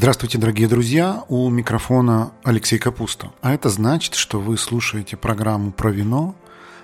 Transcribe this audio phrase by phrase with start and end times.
[0.00, 1.24] Здравствуйте, дорогие друзья!
[1.28, 3.32] У микрофона Алексей Капуста.
[3.42, 6.34] А это значит, что вы слушаете программу про вино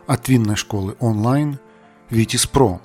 [0.07, 1.59] от винной школы онлайн
[2.11, 2.79] «Витис Про».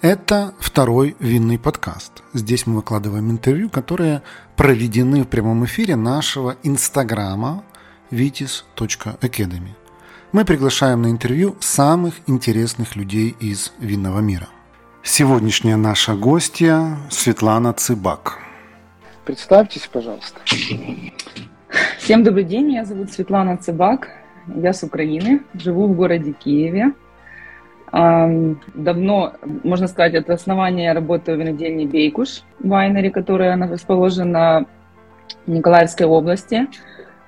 [0.00, 2.24] Это второй винный подкаст.
[2.34, 4.22] Здесь мы выкладываем интервью, которые
[4.56, 7.62] проведены в прямом эфире нашего инстаграма
[8.10, 9.76] vitis.academy.
[10.32, 14.48] Мы приглашаем на интервью самых интересных людей из винного мира.
[15.04, 18.40] Сегодняшняя наша гостья Светлана Цыбак–
[19.28, 20.40] Представьтесь, пожалуйста.
[21.98, 24.08] Всем добрый день, меня зовут Светлана Цыбак,
[24.46, 26.94] я с Украины, живу в городе Киеве.
[27.92, 34.64] Давно, можно сказать, это основание я работаю в винодельне Бейкуш, вайнери, которая расположена
[35.44, 36.66] в Николаевской области.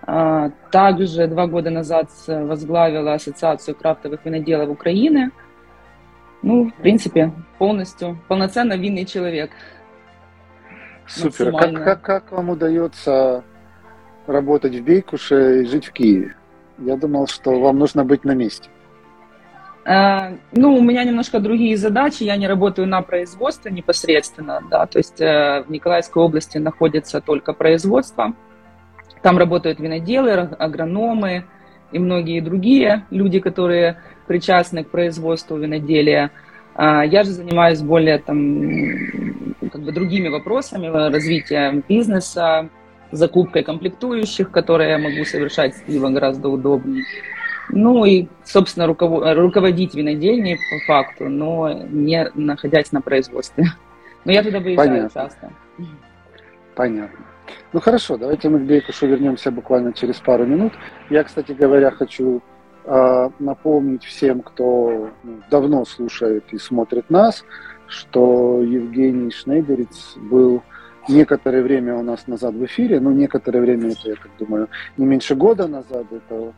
[0.00, 5.32] А, также два года назад возглавила Ассоциацию крафтовых виноделов Украины.
[6.42, 9.50] Ну, в принципе, полностью, полноценно винный человек–
[11.10, 11.52] Супер.
[11.52, 13.42] Как, как, как вам удается
[14.26, 16.36] работать в Бейкуше и жить в Киеве?
[16.78, 18.70] Я думал, что вам нужно быть на месте.
[19.84, 22.22] Uh, ну, у меня немножко другие задачи.
[22.22, 27.54] Я не работаю на производстве непосредственно, да, то есть uh, в Николаевской области находится только
[27.54, 28.34] производство.
[29.22, 31.44] Там работают виноделы, агрономы
[31.92, 36.30] и многие другие люди, которые причастны к производству виноделия.
[36.76, 39.39] Uh, я же занимаюсь более там
[39.80, 42.68] как бы другими вопросами развития бизнеса,
[43.12, 47.04] закупкой комплектующих, которые я могу совершать с пива гораздо удобнее.
[47.70, 53.64] Ну и, собственно, руководить винодельней по факту, но не находясь на производстве.
[54.26, 55.22] Но я туда выезжаю Понятно.
[55.22, 55.50] часто.
[56.74, 57.24] Понятно.
[57.72, 60.74] Ну хорошо, давайте мы к Бейкушу вернемся буквально через пару минут.
[61.08, 62.42] Я, кстати говоря, хочу
[62.84, 67.44] э, напомнить всем, кто ну, давно слушает и смотрит нас,
[67.90, 70.62] что Евгений Шнейдерец был
[71.08, 75.06] некоторое время у нас назад в эфире, ну, некоторое время, это, я так думаю, не
[75.06, 76.52] меньше года назад, это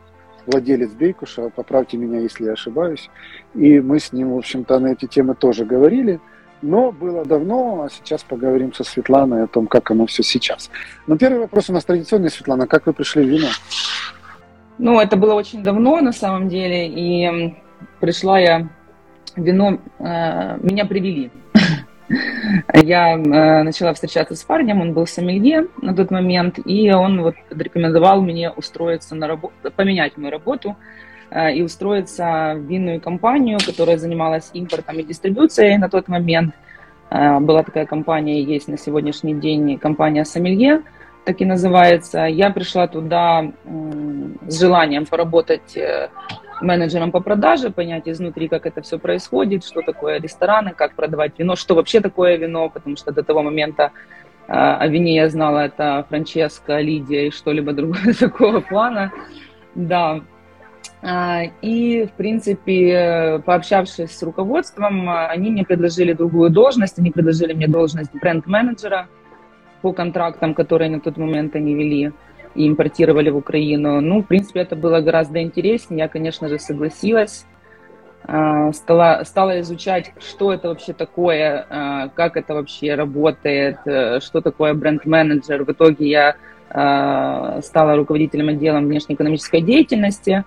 [0.46, 3.08] владелец Бейкуша, поправьте меня, если я ошибаюсь,
[3.54, 6.20] и мы с ним, в общем-то, на эти темы тоже говорили,
[6.60, 10.70] но было давно, а сейчас поговорим со Светланой о том, как оно все сейчас.
[11.06, 13.48] Но первый вопрос у нас традиционный, Светлана, как вы пришли в вино?
[14.78, 17.56] Ну, это было очень давно, на самом деле, и
[18.00, 18.68] пришла я
[19.36, 21.30] вино э, меня привели.
[22.74, 27.34] Я э, начала встречаться с парнем, он был сомелье на тот момент, и он вот
[27.50, 30.76] рекомендовал мне устроиться на работу, поменять мою работу
[31.30, 36.54] э, и устроиться в винную компанию, которая занималась импортом и дистрибуцией на тот момент.
[37.10, 40.82] Э, была такая компания, есть на сегодняшний день компания Сомелье,
[41.24, 42.24] так и называется.
[42.24, 43.52] Я пришла туда
[44.46, 46.08] с желанием поработать э,
[46.62, 51.56] менеджером по продаже, понять изнутри, как это все происходит, что такое рестораны, как продавать вино,
[51.56, 53.92] что вообще такое вино, потому что до того момента
[54.48, 59.12] э, о вине я знала, это Франческа, Лидия и что-либо другое такого плана.
[59.74, 60.20] Да.
[61.02, 66.98] А, и, в принципе, пообщавшись с руководством, они мне предложили другую должность.
[66.98, 69.08] Они предложили мне должность бренд-менеджера
[69.80, 72.12] по контрактам, которые на тот момент они вели
[72.54, 74.00] и импортировали в Украину.
[74.00, 76.00] Ну, в принципе, это было гораздо интереснее.
[76.00, 77.46] Я, конечно же, согласилась.
[78.24, 84.40] А, стала, стала изучать, что это вообще такое, а, как это вообще работает, э, что
[84.40, 85.64] такое бренд-менеджер.
[85.64, 86.36] В итоге я
[86.70, 90.44] а, стала руководителем отделом внешнеэкономической деятельности.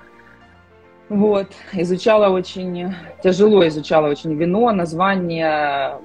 [1.09, 5.97] Вот, изучала очень, тяжело изучала очень вино, название,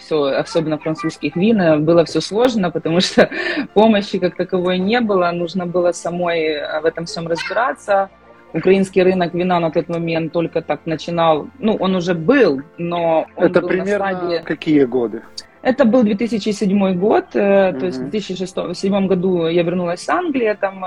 [0.00, 3.30] все, особенно французских вин, э, было все сложно, потому что
[3.74, 8.10] помощи как таковой не было, нужно было самой э, в этом всем разбираться.
[8.52, 13.46] Украинский рынок вина на тот момент только так начинал, ну, он уже был, но он
[13.46, 14.42] Это был примерно на стадии...
[14.44, 15.22] какие годы?
[15.62, 17.78] Это был 2007 год, mm-hmm.
[17.78, 20.84] то есть в 2007 году я вернулась с Англии, там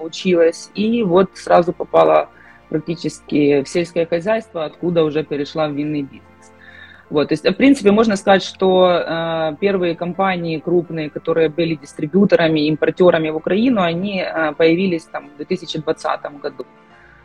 [0.00, 2.28] училась, и вот сразу попала
[2.68, 6.27] практически в сельское хозяйство, откуда уже перешла в винный бизнес.
[7.10, 12.68] Вот, то есть, в принципе, можно сказать, что э, первые компании крупные, которые были дистрибьюторами,
[12.68, 16.66] импортерами в Украину, они э, появились там в 2020 году.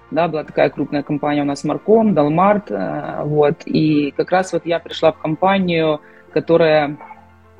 [0.09, 4.65] Да, была такая крупная компания у нас Марком, Далмарт, э, вот, и как раз вот
[4.65, 5.99] я пришла в компанию,
[6.31, 6.97] которая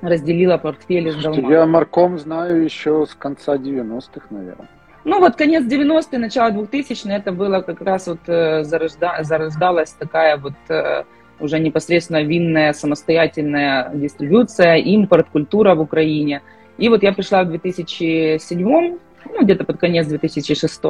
[0.01, 1.51] разделила портфели с Далмартом.
[1.51, 4.69] Я Марком знаю еще с конца 90-х, наверное.
[5.03, 10.37] Ну вот конец 90-х, начало 2000-х, это было как раз вот э, зарожда, зарождалась такая
[10.37, 11.03] вот э,
[11.39, 16.41] уже непосредственно винная самостоятельная дистрибуция, импорт, культура в Украине.
[16.77, 20.81] И вот я пришла в 2007, ну, где-то под конец 2006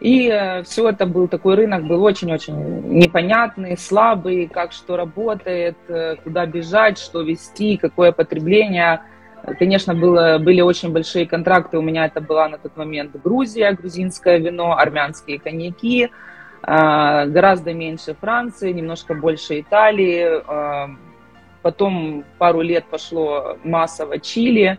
[0.00, 2.54] и э, все это был такой рынок, был очень-очень
[2.88, 9.02] непонятный, слабый, как что работает, э, куда бежать, что вести, какое потребление.
[9.58, 11.78] Конечно, было, были очень большие контракты.
[11.78, 16.10] У меня это была на тот момент Грузия, грузинское вино, армянские коньяки,
[16.62, 20.26] гораздо меньше Франции, немножко больше Италии.
[20.46, 20.90] А,
[21.62, 24.78] потом пару лет пошло массово Чили.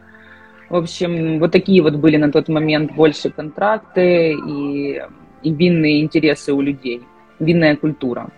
[0.70, 5.04] В общем, вот такие вот были на тот момент больше контракты и,
[5.44, 7.04] и винные интересы у людей,
[7.40, 8.30] винная культура.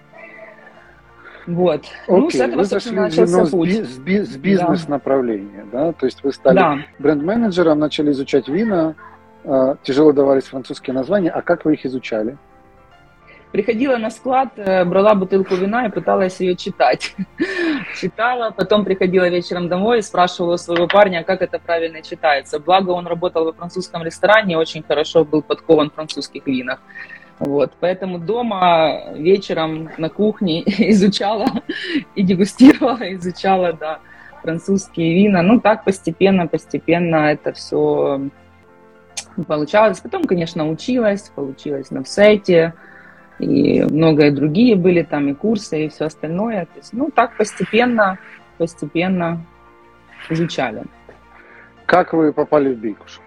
[1.46, 1.81] Вот.
[2.07, 3.69] Окей, ну, с этого, вы зашли в путь.
[3.69, 5.88] С, би- с бизнес-направления, да.
[5.88, 5.94] да?
[5.94, 6.78] То есть вы стали да.
[7.00, 8.96] бренд-менеджером, начали изучать вина,
[9.44, 11.30] э, тяжело давались французские названия.
[11.30, 12.38] А как вы их изучали?
[13.53, 17.15] Приходила на склад, э, брала бутылку вина и пыталась ее читать.
[18.01, 22.59] Читала, потом приходила вечером домой и спрашивала своего парня, как это правильно читается.
[22.59, 26.79] Благо он работал во французском ресторане, очень хорошо был подкован в французских винах.
[27.38, 31.45] Вот, поэтому дома вечером на кухне изучала
[32.15, 34.00] и дегустировала, изучала, да,
[34.41, 35.44] французские вина.
[35.44, 38.19] Ну, так постепенно, постепенно это все
[39.47, 40.00] получалось.
[40.00, 42.73] Потом, конечно, училась, получилась на сайте,
[43.39, 46.65] и многое другие были там, и курсы, и все остальное.
[46.65, 48.18] То есть, ну, так постепенно,
[48.57, 49.45] постепенно
[50.30, 50.83] изучали.
[51.85, 53.19] Как вы попали в Бикуш?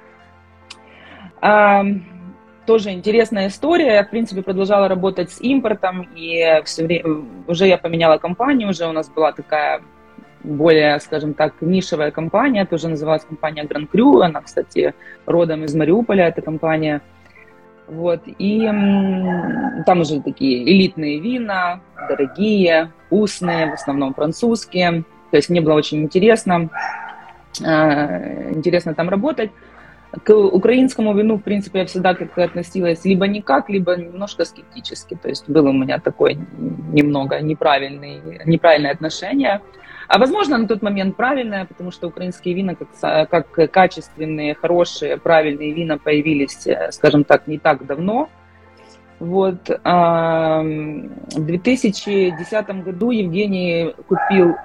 [2.66, 3.94] тоже интересная история.
[3.94, 8.86] Я, в принципе, продолжала работать с импортом, и все время, уже я поменяла компанию, уже
[8.86, 9.80] у нас была такая
[10.42, 14.94] более, скажем так, нишевая компания, тоже называлась компания Grand Cru, она, кстати,
[15.26, 17.00] родом из Мариуполя, эта компания.
[17.88, 18.66] Вот, и
[19.86, 25.04] там уже такие элитные вина, дорогие, вкусные, в основном французские.
[25.30, 26.68] То есть мне было очень интересно,
[27.64, 29.50] э, интересно там работать
[30.24, 35.14] к украинскому вину, в принципе, я всегда как-то относилась либо никак, либо немножко скептически.
[35.20, 36.36] То есть было у меня такое
[36.92, 39.60] немного неправильное, неправильное отношение.
[40.08, 45.72] А возможно, на тот момент правильное, потому что украинские вина, как, как качественные, хорошие, правильные
[45.72, 48.28] вина появились, э, скажем так, не так давно.
[49.18, 49.68] Вот.
[49.68, 54.56] В 2010 году Евгений купил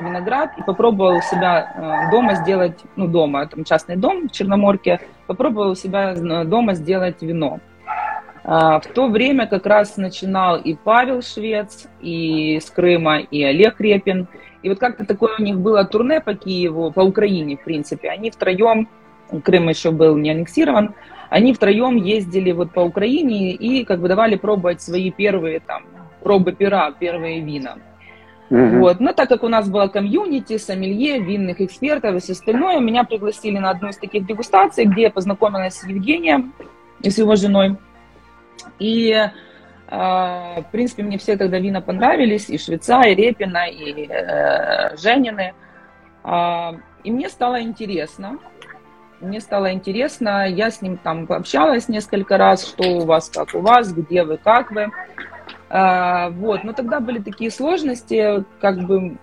[0.00, 5.76] виноград и попробовал себя э, дома сделать, ну, дома, там частный дом в Черноморке, попробовал
[5.76, 7.60] себя э, дома сделать вино.
[8.44, 13.80] А, в то время как раз начинал и Павел Швец, и с Крыма, и Олег
[13.80, 14.28] Репин.
[14.66, 18.10] И вот как-то такое у них было турне по Киеву, по Украине, в принципе.
[18.10, 18.88] Они втроем,
[19.44, 20.96] Крым еще был не аннексирован,
[21.30, 25.84] они втроем ездили вот по Украине и как бы давали пробовать свои первые там
[26.20, 27.76] пробы пера, первые вина.
[28.50, 28.78] Угу.
[28.80, 28.98] Вот.
[28.98, 33.58] Но так как у нас была комьюнити, сомелье, винных экспертов и все остальное, меня пригласили
[33.58, 36.52] на одну из таких дегустаций, где я познакомилась с Евгением
[37.02, 37.76] и с его женой.
[38.80, 39.16] И,
[39.88, 45.54] в принципе, мне все тогда вина понравились, и Швеца, и Репина, и э, Женины.
[46.24, 46.72] Э,
[47.04, 48.38] и мне стало интересно.
[49.20, 53.60] Мне стало интересно, я с ним там пообщалась несколько раз, что у вас, как у
[53.60, 54.90] вас, где вы, как вы.
[55.70, 59.16] А, вот, но тогда были такие сложности, как бы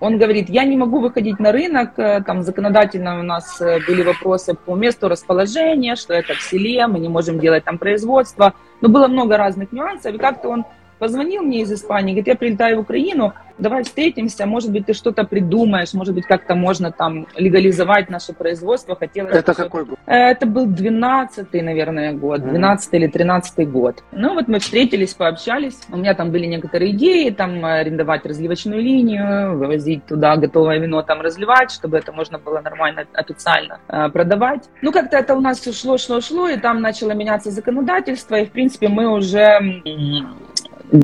[0.00, 4.02] он говорит, я не могу выходить на рынок, э, там законодательно у нас э, были
[4.02, 8.88] вопросы по месту расположения, что это в селе, мы не можем делать там производство, но
[8.88, 10.64] было много разных нюансов, и как-то он
[10.98, 15.24] позвонил мне из Испании, говорит, я прилетаю в Украину, давай встретимся, может быть, ты что-то
[15.24, 18.96] придумаешь, может быть, как-то можно там легализовать наше производство.
[18.96, 19.98] Хотелось Это какой год?
[20.06, 24.02] Это был 12-й, наверное, год, 12 или 13 год.
[24.12, 29.58] Ну вот мы встретились, пообщались, у меня там были некоторые идеи, там арендовать разливочную линию,
[29.58, 34.68] вывозить туда готовое вино, там разливать, чтобы это можно было нормально, официально э, продавать.
[34.82, 38.50] Ну как-то это у нас шло, шло, шло, и там начало меняться законодательство, и в
[38.50, 39.82] принципе мы уже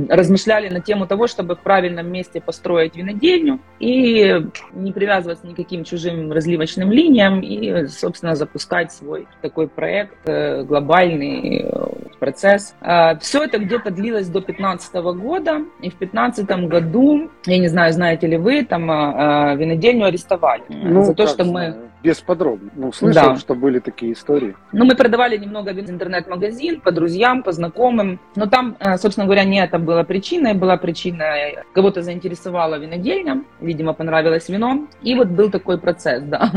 [0.09, 6.33] размышляли на тему того, чтобы в правильном месте построить винодельню и не привязываться никаким чужим
[6.33, 11.87] разливочным линиям и, собственно, запускать свой такой проект, э, глобальный э,
[12.19, 12.75] процесс.
[12.81, 17.93] А, Все это где-то длилось до 2015 года, и в 2015 году, я не знаю,
[17.93, 20.63] знаете ли вы, там а, а, винодельню арестовали.
[20.69, 22.71] Ну, за то, что мы без подробно.
[22.77, 23.37] Ну, слышал, да.
[23.37, 24.55] что были такие истории.
[24.73, 28.21] Ну, мы продавали немного в интернет-магазин по друзьям, по знакомым.
[28.37, 30.53] Но там, э, собственно говоря, не это была причиной.
[30.53, 31.25] Была причина,
[31.73, 34.87] кого-то заинтересовала винодельня, видимо, понравилось вино.
[35.01, 36.53] И вот был такой процесс, да.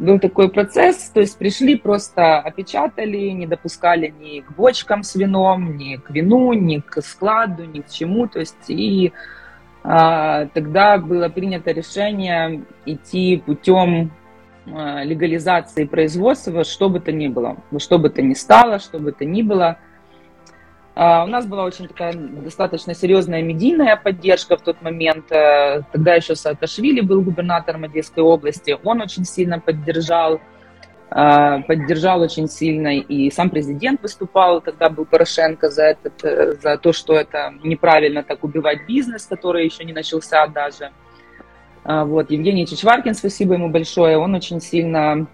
[0.00, 5.76] Был такой процесс, то есть пришли, просто опечатали, не допускали ни к бочкам с вином,
[5.76, 8.26] ни к вину, ни к складу, ни к чему.
[8.26, 9.12] То есть и
[9.84, 14.10] а, тогда было принято решение идти путем
[14.66, 19.24] легализации производства, что бы то ни было, что бы то ни стало, что бы то
[19.24, 19.78] ни было.
[20.94, 25.24] Uh, у нас была очень такая достаточно серьезная медийная поддержка в тот момент.
[25.32, 28.76] Uh, тогда еще Саакашвили был губернатором Одесской области.
[28.84, 30.38] Он очень сильно поддержал,
[31.10, 32.98] uh, поддержал очень сильно.
[32.98, 38.22] И сам президент выступал, тогда был Порошенко, за, этот, э, за то, что это неправильно
[38.22, 40.90] так убивать бизнес, который еще не начался даже.
[41.84, 42.30] Вот.
[42.30, 45.26] Евгений Чичваркин, спасибо ему большое, он очень сильно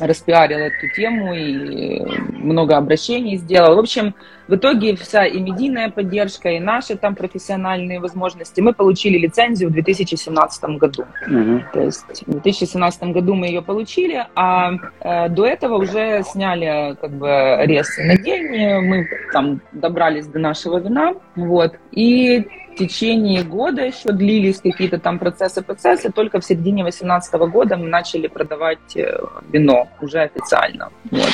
[0.00, 2.00] распиарил эту тему и
[2.32, 3.76] много обращений сделал.
[3.76, 4.14] В общем,
[4.48, 8.60] в итоге вся и медийная поддержка, и наши там профессиональные возможности.
[8.60, 11.04] Мы получили лицензию в 2017 году.
[11.26, 11.62] Угу.
[11.72, 17.10] То есть в 2017 году мы ее получили, а э, до этого уже сняли как
[17.12, 18.44] бы арест на день.
[18.82, 21.14] Мы там добрались до нашего вина.
[21.36, 21.74] Вот.
[21.92, 26.10] И в течение года еще длились какие-то там процессы, процессы.
[26.10, 29.18] Только в середине 2018 года мы начали продавать э,
[29.52, 30.90] вино уже официально.
[31.10, 31.30] Вот.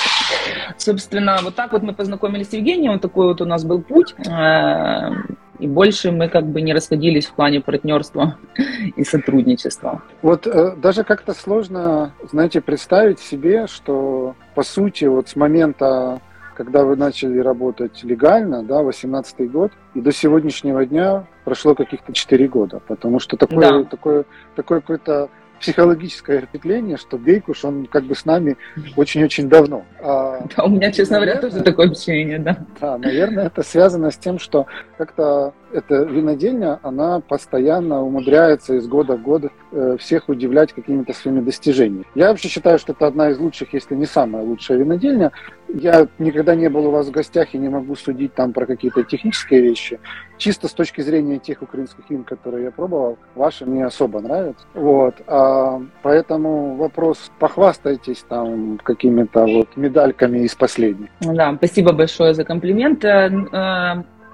[0.77, 2.99] Собственно, вот так вот мы познакомились с Евгением.
[3.01, 4.15] Такой вот у нас был путь.
[4.27, 5.11] Э,
[5.59, 8.37] и больше мы как бы не расходились в плане партнерства
[8.97, 10.03] и сотрудничества.
[10.23, 16.21] Вот э, даже как-то сложно, знаете, представить себе, что по сути вот с момента
[16.61, 22.49] когда вы начали работать легально, да, 18 год, и до сегодняшнего дня прошло каких-то 4
[22.49, 23.85] года, потому что такое, да.
[23.85, 24.25] такое,
[24.57, 25.31] такое какое-то
[25.61, 28.57] психологическое впечатление, что Бейкуш, он как бы с нами
[28.97, 29.85] очень-очень давно.
[30.01, 32.57] А, да, у меня, честно наверное, говоря, тоже такое ощущение, да.
[32.81, 39.17] Да, наверное, это связано с тем, что как-то эта винодельня, она постоянно умудряется из года
[39.17, 42.07] в год э, всех удивлять какими-то своими достижениями.
[42.15, 45.33] Я вообще считаю, что это одна из лучших, если не самая лучшая винодельня.
[45.69, 49.05] Я никогда не был у вас в гостях и не могу судить там про какие-то
[49.05, 50.01] технические вещи.
[50.37, 54.67] Чисто с точки зрения тех украинских вин, которые я пробовал, ваши мне особо нравятся.
[54.75, 55.15] Вот.
[55.27, 61.09] А, поэтому вопрос, похвастайтесь там какими-то вот медальками из последних.
[61.21, 63.05] Да, спасибо большое за комплимент.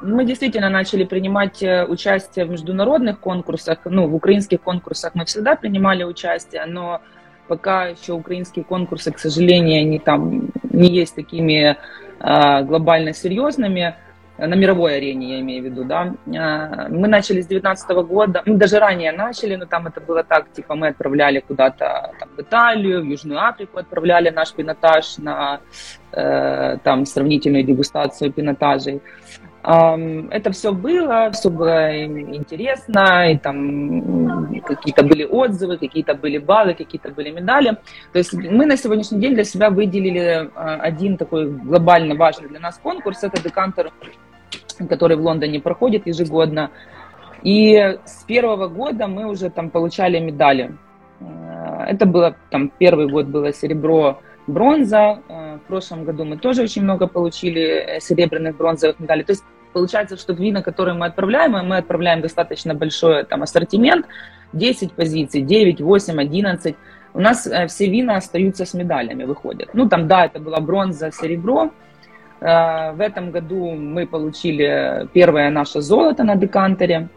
[0.01, 3.79] Э, э, мы действительно начали принимать э, участие в международных конкурсах.
[3.85, 7.01] Ну, в украинских конкурсах мы всегда принимали участие, но
[7.49, 11.77] пока еще украинские конкурсы, к сожалению, они там не есть такими
[12.21, 13.95] э, глобально серьезными
[14.39, 16.15] на мировой арене, я имею в виду, да.
[16.37, 20.53] А, мы начали с 2019 года, мы даже ранее начали, но там это было так,
[20.53, 25.61] типа мы отправляли куда-то там, в Италию, в Южную Африку отправляли наш пинотаж на
[26.13, 29.01] э, там сравнительную дегустацию пинотажей.
[29.67, 37.11] Это все было, все было интересно, и там какие-то были отзывы, какие-то были баллы, какие-то
[37.11, 37.77] были медали.
[38.13, 42.61] То есть мы на сегодняшний день для себя выделили а, один такой глобально важный для
[42.61, 43.91] нас конкурс, это декантер,
[44.89, 46.71] который в Лондоне проходит ежегодно.
[47.43, 50.77] И с первого года мы уже там получали медали.
[51.21, 55.19] А, это было там первый год было серебро, бронза.
[55.29, 59.25] А, в прошлом году мы тоже очень много получили э, серебряных, бронзовых медалей.
[59.25, 59.43] То есть
[59.77, 64.07] Получается, что вина, которые мы отправляем, мы отправляем достаточно большой там, ассортимент,
[64.55, 66.77] 10 позиций, 9, 8, 11.
[67.13, 69.69] У нас э, все вина остаются с медалями, выходят.
[69.75, 71.73] Ну, там, да, это была бронза, серебро.
[72.41, 77.09] Э, в этом году мы получили первое наше золото на декантере.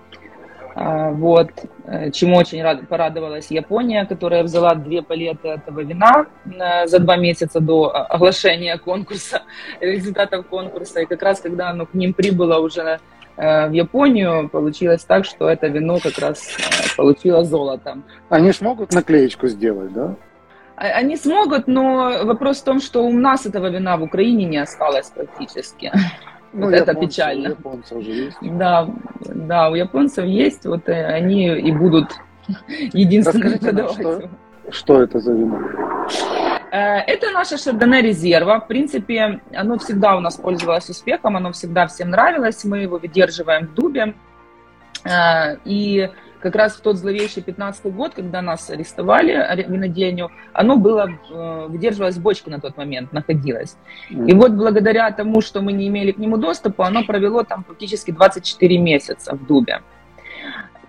[0.82, 1.50] А, вот,
[1.88, 7.18] э, чему очень рад, порадовалась Япония, которая взяла две палеты этого вина э, за два
[7.18, 9.42] месяца до оглашения конкурса,
[9.82, 11.02] результатов конкурса.
[11.02, 13.00] И как раз, когда оно к ним прибыло уже
[13.36, 16.56] э, в Японию, получилось так, что это вино как раз
[16.96, 17.98] получило золото.
[18.30, 20.16] Они смогут наклеечку сделать, да?
[20.78, 24.60] А, они смогут, но вопрос в том, что у нас этого вина в Украине не
[24.60, 25.92] осталось практически.
[26.52, 27.50] Ну, вот это печально.
[27.50, 28.38] У японцев же есть.
[28.42, 28.90] Да,
[29.50, 32.12] да, у японцев есть, вот э, они и будут
[32.94, 33.94] единственными продавать.
[33.94, 34.29] Что,
[34.70, 35.60] что это за вино?
[36.72, 38.60] Э, это наша шардоне резерва.
[38.60, 42.63] В принципе, оно всегда у нас пользовалось успехом, оно всегда всем нравилось.
[42.63, 44.13] Мы его выдерживаем в дубе.
[45.03, 49.34] Э, и как раз в тот зловещий 15 год, когда нас арестовали,
[49.67, 53.77] винодельню, оно было, э, выдерживалось бочка на тот момент, находилась.
[54.10, 58.12] И вот благодаря тому, что мы не имели к нему доступа, оно провело там практически
[58.12, 59.81] 24 месяца в Дубе.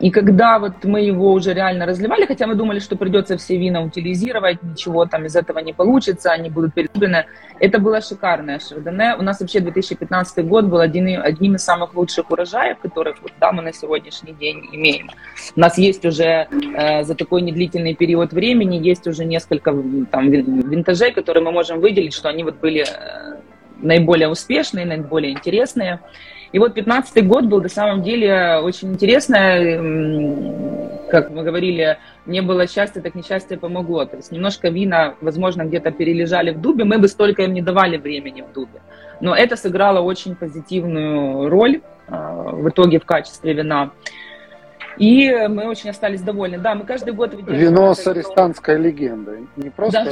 [0.01, 3.83] И когда вот мы его уже реально разливали, хотя мы думали, что придется все вина
[3.83, 7.27] утилизировать, ничего там из этого не получится, они будут передублены,
[7.59, 9.17] это было шикарное шардоне.
[9.19, 13.63] У нас вообще 2015 год был один, одним из самых лучших урожаев, которых да, мы
[13.63, 15.11] на сегодняшний день имеем.
[15.55, 19.71] У нас есть уже э, за такой недлительный период времени, есть уже несколько
[20.11, 23.41] там винтажей, которые мы можем выделить, что они вот были э,
[23.83, 26.01] наиболее успешные, наиболее интересные.
[26.53, 29.39] И вот 15 год был на самом деле очень интересно,
[31.11, 34.05] как мы говорили, не было счастья, так несчастье помогло.
[34.05, 37.99] То есть немножко вина, возможно, где-то перележали в дубе, мы бы столько им не давали
[37.99, 38.81] времени в дубе.
[39.21, 43.91] Но это сыграло очень позитивную роль в итоге в качестве вина.
[44.97, 46.59] И мы очень остались довольны.
[46.59, 49.47] Да, мы каждый год Вино с арестанской легендой.
[49.57, 50.11] Не просто да,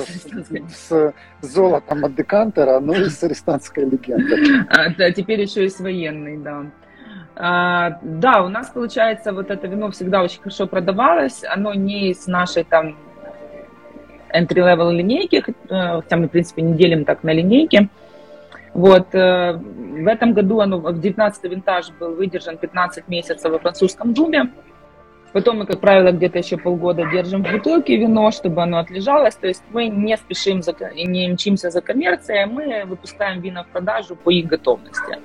[0.68, 4.38] с, с золотом от декантера, но и с арестанской легендой.
[4.70, 6.66] А, да, теперь еще и с военной, да.
[7.36, 11.44] А, да, у нас, получается, вот это вино всегда очень хорошо продавалось.
[11.44, 12.96] Оно не из нашей там
[14.34, 17.88] entry-level линейки, э, хотя мы, в принципе, не делим так на линейки.
[18.74, 19.14] Вот.
[19.14, 24.50] Э, в этом году оно, в 19 винтаж был выдержан 15 месяцев во французском джубе.
[25.32, 29.34] Потом мы, как правило, где-то еще полгода держим в бутылке вино, чтобы оно отлежалось.
[29.34, 34.16] То есть мы не спешим за, не мчимся за коммерцией, мы выпускаем вина в продажу
[34.16, 35.18] по их готовности.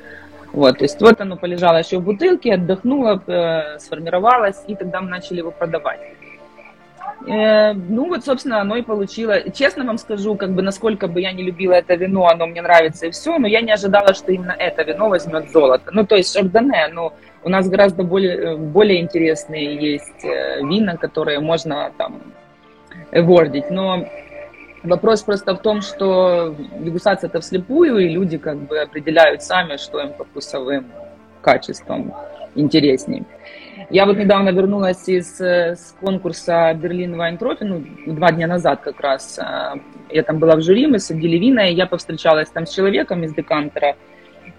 [0.52, 5.10] Вот, то есть вот оно полежало еще в бутылке, отдохнуло, э, сформировалось, и тогда мы
[5.10, 6.00] начали его продавать.
[7.28, 9.50] Э, ну вот, собственно, оно и получило.
[9.50, 13.08] Честно вам скажу, как бы насколько бы я не любила это вино, оно мне нравится
[13.08, 15.90] и все, но я не ожидала, что именно это вино возьмет золото.
[15.92, 21.40] Ну, то есть шардоне, ну, у нас гораздо более, более интересные есть э, вина, которые
[21.40, 22.22] можно там
[23.12, 23.70] эвордить.
[23.70, 24.06] Но
[24.84, 30.02] вопрос просто в том, что дегустация это вслепую, и люди как бы определяют сами, что
[30.02, 30.86] им по вкусовым
[31.42, 32.14] качествам
[32.56, 33.26] интереснее.
[33.90, 38.82] Я вот недавно вернулась из э, с конкурса Берлин Вайн Трофи, ну, два дня назад
[38.82, 39.38] как раз.
[39.40, 39.76] Э,
[40.10, 43.34] я там была в жюри, мы садили вина, и я повстречалась там с человеком из
[43.34, 44.13] декантера, э,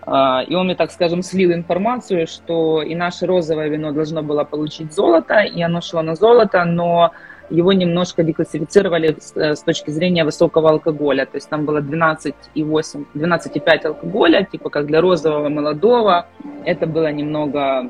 [0.07, 4.93] и он мне, так скажем, слил информацию, что и наше розовое вино должно было получить
[4.93, 7.11] золото, и оно шло на золото, но
[7.51, 11.27] его немножко деклассифицировали с точки зрения высокого алкоголя.
[11.27, 16.27] То есть там было 12,8, 12,5 алкоголя, типа как для розового молодого.
[16.65, 17.87] Это было немного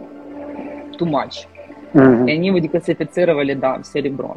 [0.99, 1.47] too much.
[1.92, 2.28] Mm-hmm.
[2.28, 4.37] И они его деклассифицировали, да, в серебро.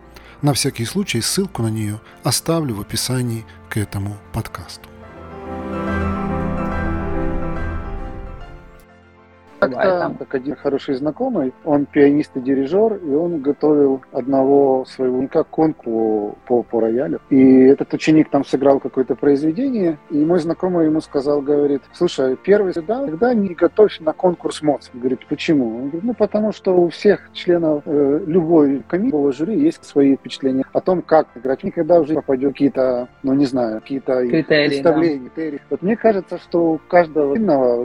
[0.41, 4.90] На всякий случай ссылку на нее оставлю в описании к этому подкасту.
[9.61, 15.43] Как-то, как один хороший знакомый, он пианист и дирижер, и он готовил одного своего ученика
[15.43, 17.19] к конкурсу по, по роялю.
[17.29, 22.73] И этот ученик там сыграл какое-то произведение, и мой знакомый ему сказал, говорит, слушай, первый
[22.73, 24.91] сюда, тогда не готовь на конкурс МОЦ.
[24.93, 25.75] Говорит, почему?
[25.75, 30.65] Он говорит, ну потому что у всех членов э, любой комиссии, жюри есть свои впечатления
[30.73, 31.63] о том, как играть.
[31.63, 35.31] Никогда жизнь попадет какие-то, ну не знаю, какие-то представления.
[35.35, 35.57] Да.
[35.69, 37.35] Вот мне кажется, что у каждого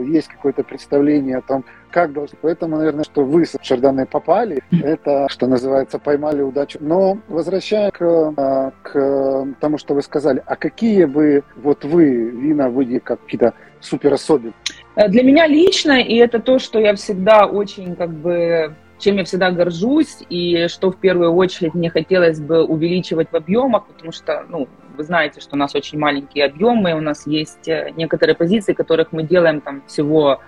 [0.01, 2.37] есть какое-то представление о том, как должны.
[2.41, 6.77] Поэтому, наверное, что вы с Шарданы попали, это, что называется, поймали удачу.
[6.81, 12.69] Но возвращая к, а, к тому, что вы сказали, а какие вы, вот вы, вина,
[12.69, 14.53] вы как какие-то супер особенные?
[14.95, 19.25] Э, для меня лично, и это то, что я всегда очень как бы чем я
[19.25, 24.43] всегда горжусь, и что в первую очередь мне хотелось бы увеличивать в объемах, потому что,
[24.49, 28.73] ну, вы знаете, что у нас очень маленькие объемы, у нас есть э, некоторые позиции,
[28.73, 30.41] которых мы делаем там всего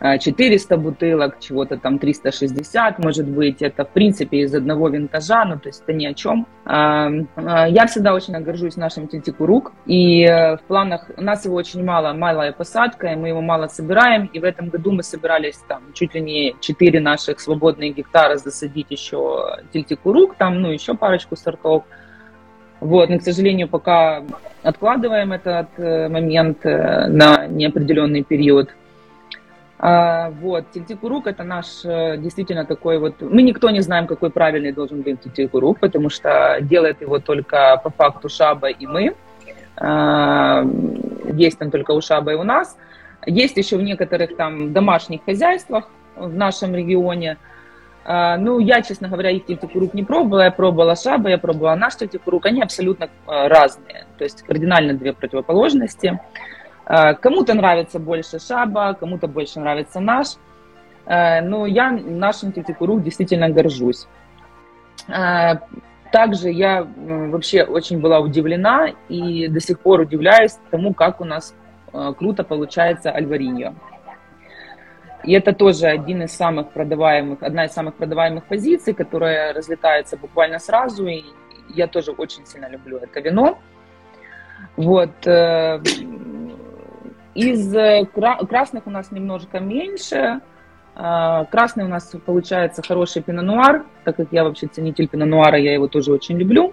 [0.00, 5.68] 400 бутылок, чего-то там 360, может быть, это в принципе из одного винтажа, ну то
[5.68, 6.46] есть это ни о чем.
[6.64, 11.54] А, а, я всегда очень горжусь нашим Тильтикурук, и э, в планах, у нас его
[11.54, 15.58] очень мало, малая посадка, и мы его мало собираем, и в этом году мы собирались
[15.68, 21.36] там чуть ли не 4 наших свободных гектара засадить еще Тильтикурук, там, ну, еще парочку
[21.36, 21.84] сортов.
[22.80, 24.22] Вот, но, к сожалению, пока
[24.62, 28.74] откладываем этот э, момент э, на неопределенный период.
[29.78, 33.20] А, вот, тильтикурук это наш э, действительно такой вот...
[33.20, 37.90] Мы никто не знаем, какой правильный должен быть тильтикурук, потому что делает его только по
[37.90, 39.14] факту Шаба и мы.
[39.76, 40.64] А,
[41.34, 42.76] есть он только у Шаба и у нас.
[43.26, 47.36] Есть еще в некоторых там домашних хозяйствах в нашем регионе.
[48.04, 50.44] А, ну, я, честно говоря, их тильтикурук не пробовала.
[50.44, 52.46] Я пробовала Шаба, я пробовала наш тильтикурук.
[52.46, 54.06] Они абсолютно э, разные.
[54.16, 56.06] То есть кардинально две противоположности.
[56.08, 56.18] Э,
[56.86, 60.36] кому-то нравится больше Шаба, кому-то больше нравится наш.
[61.06, 64.06] Э, но я нашим Титикуру действительно горжусь.
[65.08, 65.54] Э,
[66.12, 71.54] также я вообще очень была удивлена и до сих пор удивляюсь тому, как у нас
[72.18, 73.74] круто получается альвариньо.
[75.24, 80.58] И это тоже один из самых продаваемых, одна из самых продаваемых позиций, которая разлетается буквально
[80.58, 81.06] сразу.
[81.06, 81.24] И
[81.74, 83.58] я тоже очень сильно люблю это вино.
[84.76, 85.10] Вот.
[87.36, 90.40] Э, из красных у нас немножко меньше.
[90.94, 96.10] Красный у нас получается хороший пино-нуар, так как я вообще ценитель пино-нуара, я его тоже
[96.10, 96.72] очень люблю.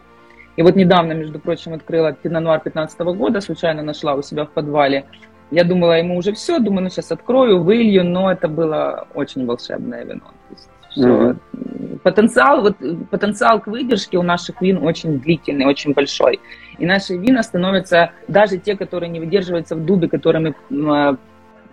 [0.56, 5.06] И вот недавно, между прочим, открыла пино-нуар 15 года, случайно нашла у себя в подвале.
[5.52, 10.06] Я думала, ему уже все, думаю, ну сейчас открою, вылью, но это было очень волшебное
[10.06, 10.32] вино.
[10.48, 11.08] То есть, все.
[11.08, 11.38] Mm-hmm.
[12.04, 12.78] Потенциал, вот,
[13.10, 16.40] потенциал к выдержке у наших вин очень длительный, очень большой.
[16.78, 21.16] И наши вина становятся, даже те, которые не выдерживаются в дубе, которые мы а,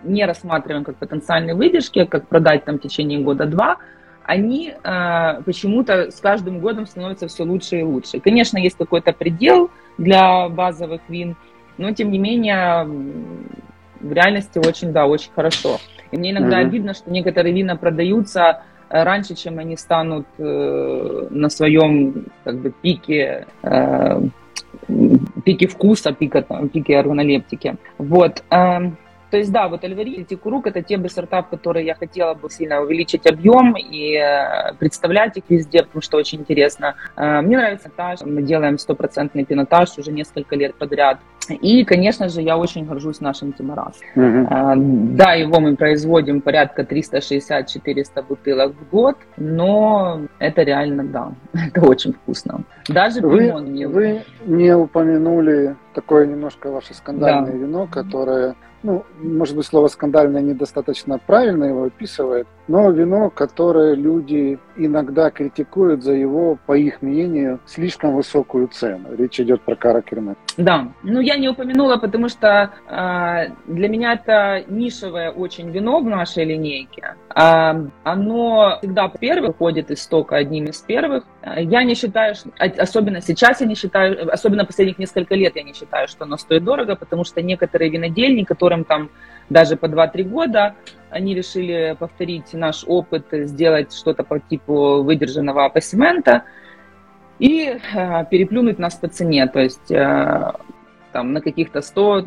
[0.03, 3.77] не рассматриваем как потенциальные выдержки, как продать там в течение года-два,
[4.23, 8.19] они э, почему-то с каждым годом становятся все лучше и лучше.
[8.19, 11.35] Конечно, есть какой-то предел для базовых вин,
[11.77, 12.85] но тем не менее
[13.99, 15.79] в реальности очень, да, очень хорошо.
[16.11, 16.65] И мне иногда mm-hmm.
[16.65, 18.55] обидно, что некоторые вина продаются э,
[18.91, 24.21] раньше, чем они станут э, на своем как бы пике э,
[25.43, 27.75] пике вкуса, пике, пике органолептики.
[27.97, 28.43] Вот.
[29.31, 32.33] То есть, да, вот Альвари и Тикурук– это те бы сорта, в которые я хотела
[32.33, 36.95] бы сильно увеличить объем и э, представлять их везде, потому что очень интересно.
[37.15, 41.19] Э, мне нравится пинотаж, мы делаем стопроцентный пинотаж уже несколько лет подряд.
[41.49, 43.99] И, конечно же, я очень горжусь нашим Тимарас.
[44.15, 44.75] Uh-huh.
[45.15, 51.31] Да, его мы производим порядка 360-400 бутылок в год, но это реально, да,
[51.67, 52.63] это очень вкусно.
[52.87, 53.87] Даже вы, не...
[53.87, 57.57] Вы не упомянули такое немножко ваше скандальное да.
[57.57, 64.59] вино, которое ну, может быть, слово скандальное недостаточно правильно его описывает, но вино, которое люди
[64.85, 69.15] иногда критикуют за его, по их мнению, слишком высокую цену.
[69.15, 70.01] Речь идет про Кара.
[70.57, 76.05] Да, ну я не упомянула, потому что э, для меня это нишевое очень вино в
[76.05, 77.15] нашей линейке.
[77.35, 81.23] Э, оно всегда первое выходит из стока одним из первых.
[81.57, 85.73] Я не считаю, что, особенно сейчас я не считаю, особенно последних несколько лет я не
[85.73, 89.09] считаю, что оно стоит дорого, потому что некоторые винодельни, которым там
[89.51, 90.75] даже по 2-3 года,
[91.09, 96.43] они решили повторить наш опыт, сделать что-то по типу выдержанного апассимента
[97.37, 99.47] и э, переплюнуть нас по цене.
[99.47, 100.53] То есть э,
[101.11, 102.25] там, на каких-то 100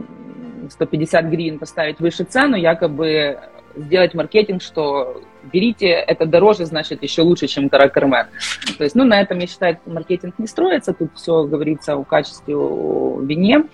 [0.70, 3.38] 150 гривен поставить выше цену, якобы
[3.76, 8.26] сделать маркетинг, что берите, это дороже, значит, еще лучше, чем Каракармен.
[8.78, 12.56] То есть, ну, на этом, я считаю, маркетинг не строится, тут все говорится о качестве,
[12.56, 13.64] о вине.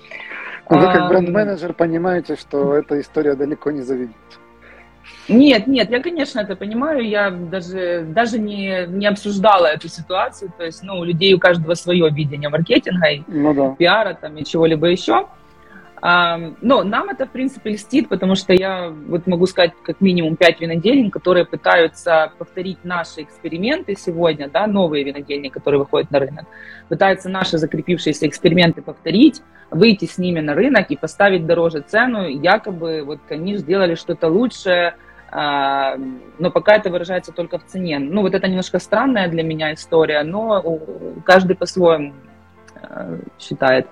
[0.70, 4.16] Вы как бренд-менеджер понимаете, что эта история далеко не заведет.
[5.28, 10.64] Нет, нет, я, конечно, это понимаю, я даже, даже не, не обсуждала эту ситуацию, то
[10.64, 13.74] есть, ну, у людей у каждого свое видение маркетинга и ну, да.
[13.76, 15.26] пиара там и чего-либо еще.
[16.02, 20.58] Но нам это, в принципе, льстит, потому что я вот могу сказать как минимум пять
[20.60, 26.46] винодельни, которые пытаются повторить наши эксперименты сегодня, да, новые винодельни, которые выходят на рынок,
[26.88, 33.02] пытаются наши закрепившиеся эксперименты повторить, выйти с ними на рынок и поставить дороже цену, якобы
[33.04, 34.94] вот они сделали что-то лучшее,
[35.32, 37.98] но пока это выражается только в цене.
[37.98, 40.80] Ну, вот это немножко странная для меня история, но
[41.24, 42.14] каждый по-своему
[42.82, 43.86] э, считает.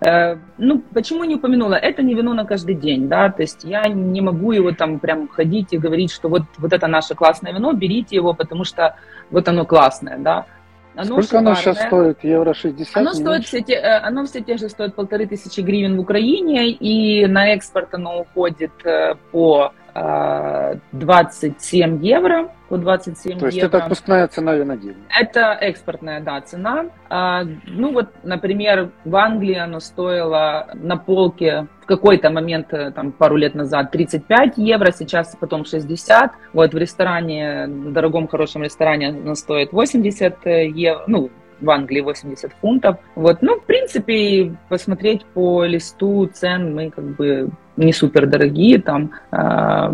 [0.00, 1.74] Э, ну, почему не упомянула?
[1.74, 5.28] Это не вино на каждый день, да, то есть я не могу его там прям
[5.28, 8.96] ходить и говорить, что вот, вот это наше классное вино, берите его, потому что
[9.30, 10.46] вот оно классное, да.
[10.94, 11.52] Оно Сколько шикарное.
[11.52, 12.24] оно сейчас стоит?
[12.24, 12.96] Евро 60?
[12.96, 16.70] Оно, стоит все те, э, оно все те же стоит полторы тысячи гривен в Украине,
[16.70, 19.72] и на экспорт оно уходит э, по
[20.92, 23.68] 27 евро, по 27 То есть евро.
[23.68, 25.02] это отпускная цена винодельни?
[25.08, 26.86] Это экспортная, да, цена.
[27.08, 33.12] А, ну вот, например, в Англии оно стоило на полке в какой-то момент, э, там,
[33.12, 36.32] пару лет назад 35 евро, сейчас потом 60.
[36.52, 41.30] Вот в ресторане, в дорогом хорошем ресторане оно стоит 80 евро, ну,
[41.60, 42.96] в Англии 80 фунтов.
[43.14, 49.10] Вот, ну, в принципе, посмотреть по листу цен мы как бы не супер дорогие там.
[49.32, 49.90] Э,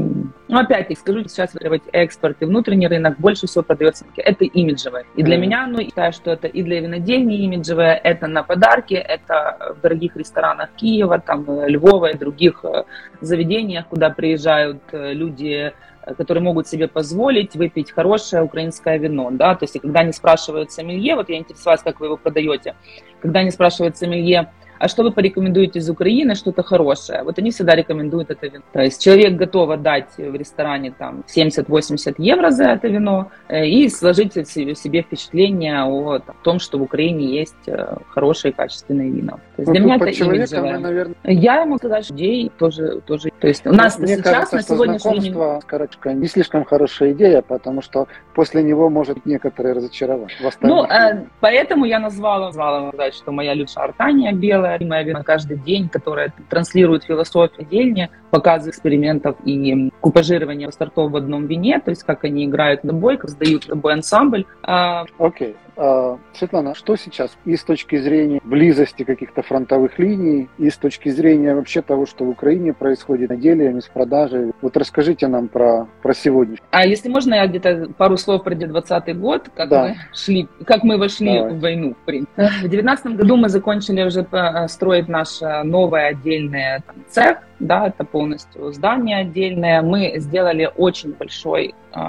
[0.49, 4.05] ну, опять-таки, скажу, сейчас выигрывать экспорт и внутренний рынок больше всего продается.
[4.17, 5.05] Это имиджевое.
[5.17, 8.95] И для меня, ну, я считаю, что это и для винодельни имиджевое, это на подарки,
[8.95, 12.85] это в дорогих ресторанах Киева, там, Львова и других э,
[13.21, 15.73] заведениях, куда приезжают э, люди
[16.17, 21.15] которые могут себе позволить выпить хорошее украинское вино, да, то есть, когда они спрашивают сомелье,
[21.15, 22.75] вот я интересовалась, как вы его продаете,
[23.21, 24.51] когда они спрашивают сомелье,
[24.83, 27.23] а что вы порекомендуете из Украины, что-то хорошее.
[27.23, 28.65] Вот они всегда рекомендуют это вино.
[28.73, 33.89] То есть человек готов отдать в ресторане там 70-80 евро за это вино э, и
[33.89, 39.35] сложить себе впечатление о том, что в Украине есть э, хорошие качественные вина.
[39.55, 40.79] То есть ну, для меня это имиджевое.
[40.79, 41.15] Наверное...
[41.23, 43.31] Я ему сказать, что идей тоже, тоже.
[43.39, 45.35] То есть у нас Мне сейчас кажется, на сегодняшний день...
[45.65, 50.33] Короче, не слишком хорошая идея, потому что после него может некоторые разочаровать.
[50.61, 55.59] Ну, э, поэтому я назвала, назвала сказать, что моя Люша Артания белая, это вино каждый
[55.59, 62.03] день, которое транслирует философию дельни, показы экспериментов и купажирование стартов в одном вине, то есть
[62.05, 64.47] как они играют на бой, как сдают на бой ансамбль.
[64.63, 65.51] А, Окей.
[65.51, 65.57] Okay.
[65.77, 71.09] А, Светлана, что сейчас и с точки зрения близости каких-то фронтовых линий, и с точки
[71.09, 74.53] зрения вообще того, что в Украине происходит на деле, с продажей?
[74.61, 76.59] Вот расскажите нам про, про сегодня.
[76.71, 79.89] А если можно, я где-то пару слов про 2020 год, как да.
[79.89, 81.53] мы шли, как мы вошли Давай.
[81.53, 82.43] в войну, в принципе.
[82.43, 87.87] В 2019 году мы закончили уже э, строить наш э, новый отдельный там, цех, да,
[87.87, 89.83] это полностью здание отдельное.
[89.83, 92.01] Мы сделали очень большой э,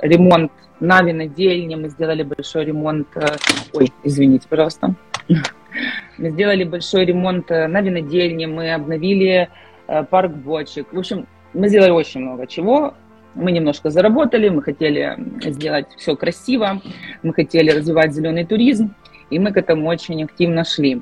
[0.00, 3.26] ремонт на винодельне, мы сделали большой ремонт, э,
[3.72, 4.94] ой, извините, пожалуйста,
[6.18, 9.48] мы сделали большой ремонт э, на винодельне, мы обновили
[9.88, 12.94] э, парк бочек, в общем, мы сделали очень много чего,
[13.34, 16.82] мы немножко заработали, мы хотели сделать все красиво,
[17.22, 18.94] мы хотели развивать зеленый туризм,
[19.30, 21.00] и мы к этому очень активно шли.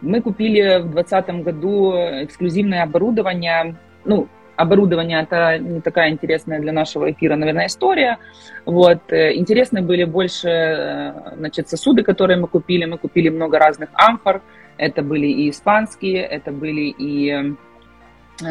[0.00, 3.76] Мы купили в 2020 году эксклюзивное оборудование.
[4.04, 8.18] Ну, оборудование это не такая интересная для нашего эфира, наверное, история.
[8.64, 9.12] Вот.
[9.12, 12.84] Э, интересны были больше э, значит, сосуды, которые мы купили.
[12.84, 14.42] Мы купили много разных амфор.
[14.78, 17.56] Это были и испанские, это были и
[18.42, 18.46] э,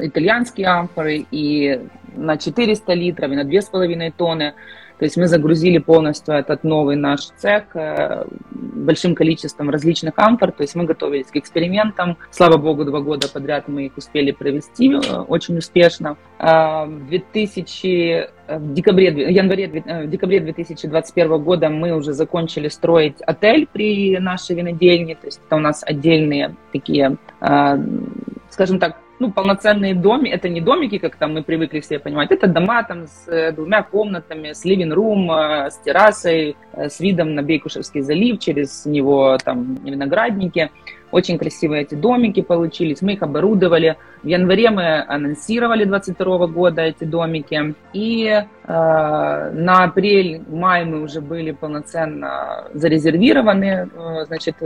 [0.00, 1.80] итальянские амфоры, и
[2.14, 4.54] на 400 литров, и на 2,5 тонны.
[4.98, 10.62] То есть мы загрузили полностью этот новый наш цех э, большим количеством различных амфор, то
[10.62, 12.16] есть мы готовились к экспериментам.
[12.30, 16.16] Слава богу, два года подряд мы их успели провести э, очень успешно.
[16.38, 23.66] Э, в 2000 в декабре, январе, в декабре 2021 года мы уже закончили строить отель
[23.70, 30.28] при нашей винодельне, то есть это у нас отдельные такие, скажем так, ну, полноценные доми,
[30.28, 33.82] это не домики, как там мы привыкли все понимать, это дома там с э, двумя
[33.82, 39.76] комнатами, с ливинг-рум, э, с террасой, э, с видом на Бейкушевский залив, через него там
[39.84, 40.70] виноградники.
[41.12, 43.96] Очень красивые эти домики получились, мы их оборудовали.
[44.22, 47.74] В январе мы анонсировали 22 года эти домики.
[47.92, 54.56] И э, на апрель-май мы уже были полноценно зарезервированы, э, значит,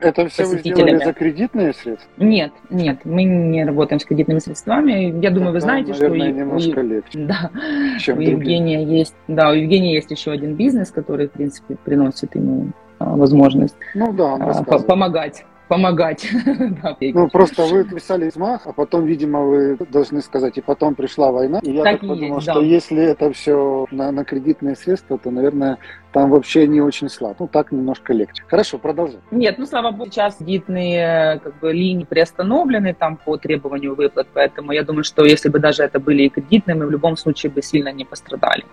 [0.00, 2.08] Это все вы сделали за кредитные средства?
[2.16, 5.20] Нет, нет, мы не работаем с кредитными средствами.
[5.20, 6.38] Я думаю, вы знаете, наверное, что...
[6.38, 7.50] немножко у, легче, да,
[7.98, 12.34] чем у Евгения есть, да, у Евгения есть еще один бизнес, который, в принципе, приносит
[12.36, 16.26] ему а, возможность ну, да, а, помогать помогать.
[17.00, 21.60] ну, просто вы писали взмах, а потом, видимо, вы должны сказать, и потом пришла война.
[21.62, 22.66] И я так, так подумал, есть, что да.
[22.66, 25.78] если это все на, на кредитные средства, то, наверное,
[26.12, 27.36] там вообще не очень слабо.
[27.40, 28.42] Ну, так немножко легче.
[28.48, 29.20] Хорошо, продолжим.
[29.30, 34.72] Нет, ну, слава богу, сейчас кредитные как бы, линии приостановлены там по требованию выплат, поэтому
[34.72, 37.62] я думаю, что если бы даже это были и кредитные, мы в любом случае бы
[37.62, 38.64] сильно не пострадали.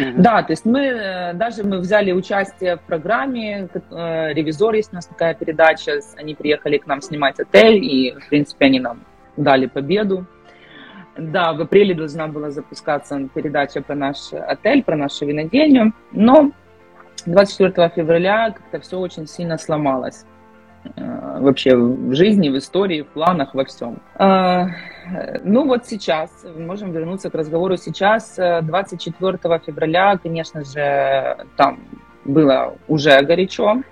[0.00, 0.22] Угу.
[0.22, 4.96] Да, то есть мы, э, даже мы взяли участие в программе, э, «Ревизор» есть у
[4.96, 9.00] нас такая передача, они приехали к нам снимать отель, и, в принципе, они нам
[9.36, 10.26] дали победу.
[11.16, 16.50] Да, в апреле должна была запускаться передача про наш отель, про нашу винодельню, но
[17.26, 20.24] 24 февраля как-то все очень сильно сломалось
[20.84, 23.98] э, вообще в жизни, в истории, в планах, во всем.
[24.18, 24.66] Э,
[25.42, 31.80] ну вот сейчас, можем вернуться к разговору сейчас, 24 февраля, конечно же, там
[32.24, 33.82] было уже горячо,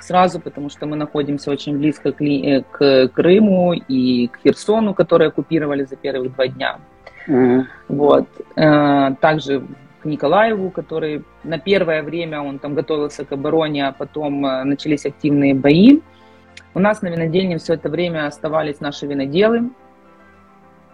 [0.00, 5.28] сразу, потому что мы находимся очень близко к, э, к Крыму и к Херсону, которые
[5.28, 6.78] оккупировали за первых два дня.
[7.28, 7.64] Mm-hmm.
[7.88, 8.26] Вот.
[9.20, 9.62] Также
[10.02, 15.06] к Николаеву, который на первое время он там готовился к обороне, а потом э, начались
[15.06, 16.00] активные бои.
[16.74, 19.70] У нас на винодельне все это время оставались наши виноделы.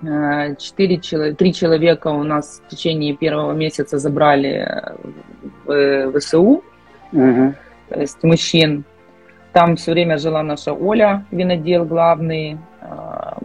[0.03, 0.99] Э, четыре,
[1.35, 4.95] три человека у нас в течение первого месяца забрали
[5.65, 6.63] в ВСУ,
[7.13, 7.55] угу.
[7.89, 8.85] то есть мужчин.
[9.55, 12.59] Там все время жила наша Оля, винодел главный.
[12.83, 13.39] Э,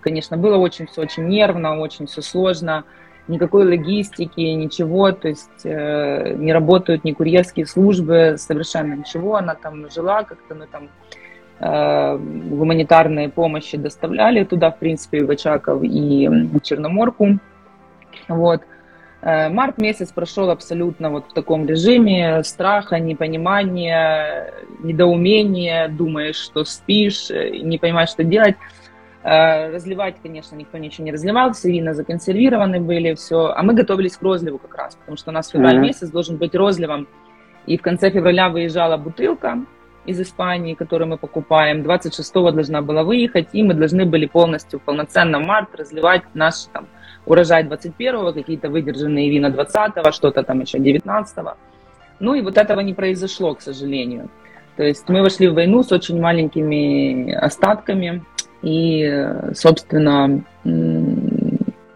[0.00, 2.84] конечно, было очень все очень нервно, очень все сложно
[3.30, 9.36] никакой логистики, ничего, то есть э, не работают ни курьерские службы, совершенно ничего.
[9.36, 10.88] Она там жила, как-то мы там
[11.60, 17.38] э, гуманитарные помощи доставляли туда, в принципе, в Очаков и в Черноморку.
[18.28, 18.62] Вот.
[19.22, 27.30] Э, март месяц прошел абсолютно вот в таком режиме страха, непонимания, недоумения, думаешь, что спишь,
[27.30, 28.56] э, не понимаешь, что делать.
[29.22, 33.52] Э, разливать, конечно, никто ничего не разливал, все вина законсервированы были, все.
[33.54, 35.80] А мы готовились к розливу как раз, потому что у нас февраль mm-hmm.
[35.80, 37.06] месяц должен быть розливом.
[37.66, 39.58] И в конце февраля выезжала бутылка
[40.06, 41.82] из Испании, которую мы покупаем.
[41.82, 46.86] 26-го должна была выехать, и мы должны были полностью, полноценно март разливать наш там,
[47.26, 51.56] урожай 21-го, какие-то выдержанные вина 20-го, что-то там еще 19-го.
[52.20, 54.30] Ну и вот этого не произошло, к сожалению.
[54.80, 58.24] То есть мы вошли в войну с очень маленькими остатками,
[58.62, 60.42] и, собственно,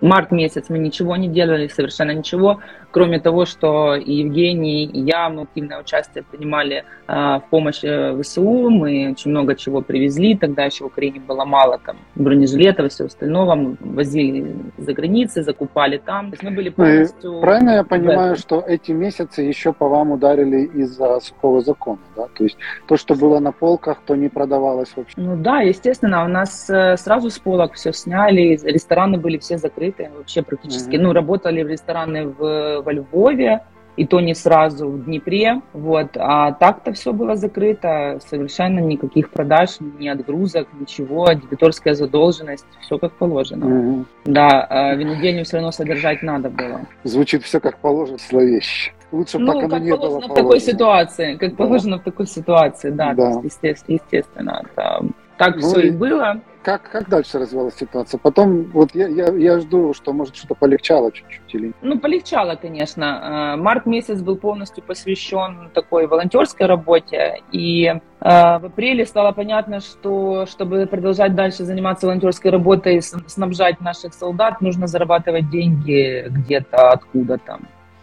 [0.04, 5.28] март месяц мы ничего не делали, совершенно ничего, кроме того, что и Евгений, и я,
[5.28, 10.64] мы активное участие принимали а, в помощи э, ВСУ, мы очень много чего привезли, тогда
[10.64, 15.98] еще в Украине было мало там бронежилетов и всего остального, мы возили за границы, закупали
[15.98, 17.40] там, то есть мы были ну полностью...
[17.40, 22.26] правильно я понимаю, что эти месяцы еще по вам ударили из-за сухого закона, да?
[22.36, 25.14] То есть то, что было на полках, то не продавалось вообще?
[25.16, 29.93] Ну да, естественно, у нас э, сразу с полок все сняли, рестораны были все закрыты,
[30.16, 31.00] вообще практически, mm-hmm.
[31.00, 33.62] ну, работали в рестораны в во Львове,
[33.96, 39.76] и то не сразу в Днепре, вот, а так-то все было закрыто, совершенно никаких продаж,
[39.80, 43.66] ни отгрузок, ничего, дебиторская задолженность, все как положено.
[43.66, 44.04] Угу.
[44.24, 46.80] Да, а винодельню все равно содержать надо было.
[47.04, 48.92] Звучит все как положено, зловеще.
[49.12, 51.56] Лучше ну, пока как не положено было в такой ситуации, как да.
[51.56, 53.40] положено в такой ситуации, да, да.
[53.44, 55.06] естественно, естественно, это,
[55.46, 58.18] так ну, все и было как, как дальше развивалась ситуация?
[58.18, 63.54] Потом, вот я, я, я жду, что может что-то полегчало чуть-чуть или Ну, полегчало, конечно.
[63.54, 69.80] Э, март месяц был полностью посвящен такой волонтерской работе, и э, в апреле стало понятно,
[69.80, 77.58] что чтобы продолжать дальше заниматься волонтерской работой, снабжать наших солдат, нужно зарабатывать деньги где-то откуда-то.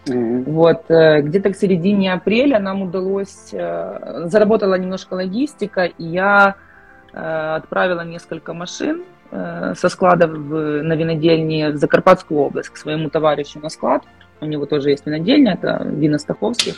[0.06, 0.44] Mm-hmm.
[0.52, 6.71] Вот, э, где-то к середине апреля нам удалось, заработала немножко логистика, и я Э,
[7.14, 13.60] отправила несколько машин э, со склада в, на винодельне в Закарпатскую область к своему товарищу
[13.60, 14.04] на склад.
[14.40, 16.76] У него тоже есть винодельня, это Вина Стаховских.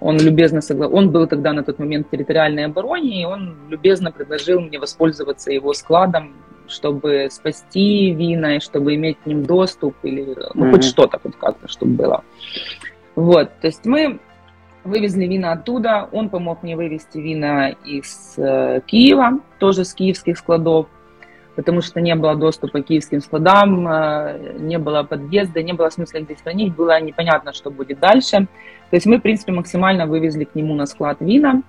[0.00, 0.96] Он любезно согласился.
[0.96, 5.52] Он был тогда на тот момент в территориальной обороне, и он любезно предложил мне воспользоваться
[5.52, 6.34] его складом,
[6.68, 10.70] чтобы спасти вина, и чтобы иметь к ним доступ, или ну, mm-hmm.
[10.70, 12.24] хоть что-то, хоть как-то, чтобы было.
[13.14, 14.20] Вот, то есть мы
[14.82, 20.86] Вывезли вина оттуда, он помог мне вывести вина из э, Киева, тоже с киевских складов,
[21.54, 26.18] потому что не было доступа к киевским складам, э, не было подъезда, не было смысла
[26.18, 28.46] их здесь хранить, было непонятно, что будет дальше.
[28.88, 31.62] То есть мы, в принципе, максимально вывезли к нему на склад вина.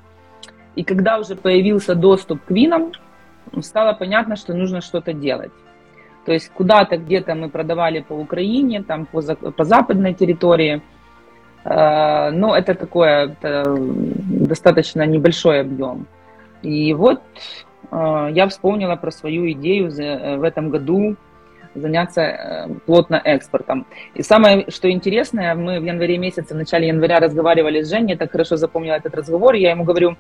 [0.76, 2.94] И когда уже появился доступ к винам,
[3.60, 5.52] стало понятно, что нужно что-то делать.
[6.26, 10.82] То есть куда-то где-то мы продавали по Украине, там по, по западной территории–
[11.64, 16.08] но это такое это достаточно небольшой объем.
[16.62, 17.22] И вот
[17.92, 21.16] э, я вспомнила про свою идею э, в этом году
[21.76, 23.86] заняться плотно экспортом.
[24.14, 28.32] И самое, что интересное, мы в январе месяце, в начале января разговаривали с Женей, так
[28.32, 30.16] хорошо запомнила этот разговор, я ему говорю,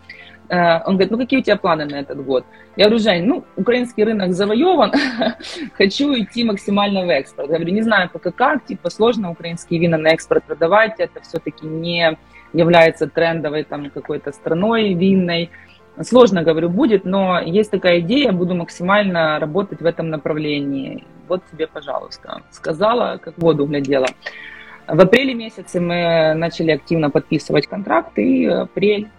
[0.51, 2.45] Э, он говорит, ну какие у тебя планы на этот год?
[2.75, 4.91] Я говорю, Жень, ну украинский рынок завоеван,
[5.77, 7.49] хочу идти максимально в экспорт.
[7.49, 11.65] Я говорю, не знаю пока как, типа сложно украинские вина на экспорт продавать, это все-таки
[11.65, 12.17] не
[12.51, 15.51] является трендовой там какой-то страной винной.
[15.99, 21.03] Сложно, говорю, будет, но есть такая идея, буду максимально работать в этом направлении.
[21.27, 22.41] Вот тебе, пожалуйста.
[22.49, 24.07] Сказала, как воду глядела.
[24.87, 29.09] В апреле месяце мы начали активно подписывать контракты, и апрель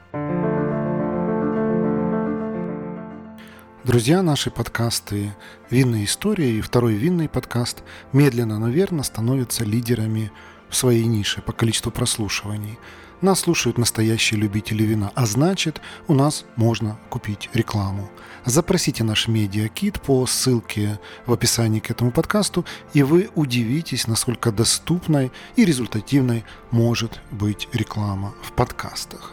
[3.84, 5.34] Друзья, наши подкасты
[5.68, 7.82] «Винная история» и второй винный подкаст
[8.12, 10.30] медленно, но верно становятся лидерами
[10.68, 12.78] в своей нише по количеству прослушиваний.
[13.22, 18.10] Нас слушают настоящие любители вина, а значит, у нас можно купить рекламу.
[18.44, 25.30] Запросите наш медиакит по ссылке в описании к этому подкасту, и вы удивитесь, насколько доступной
[25.54, 29.32] и результативной может быть реклама в подкастах.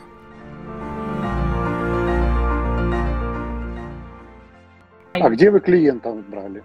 [5.14, 6.64] А где вы клиентов брали?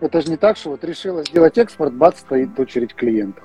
[0.00, 3.44] Это же не так, что вот решила сделать экспорт, бац, стоит очередь клиентов.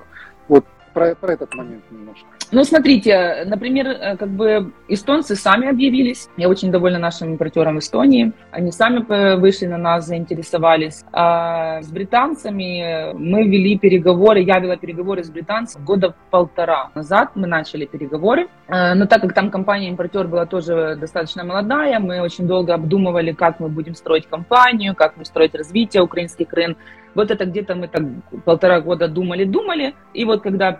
[0.94, 2.26] Про, про этот момент немножко.
[2.52, 6.28] Ну, смотрите, например, э, как бы эстонцы сами объявились.
[6.36, 8.32] Я очень довольна нашим импортером Эстонии.
[8.50, 11.04] Они сами вышли на нас, заинтересовались.
[11.12, 17.30] А с британцами мы вели переговоры, я вела переговоры с британцами года полтора назад.
[17.36, 18.48] Мы начали переговоры.
[18.66, 23.60] Э, но так как там компания-импортер была тоже достаточно молодая, мы очень долго обдумывали, как
[23.60, 26.82] мы будем строить компанию, как мы строить развитие украинских рынков.
[27.14, 28.02] Вот это где-то мы так
[28.44, 30.72] полтора года думали-думали, и вот когда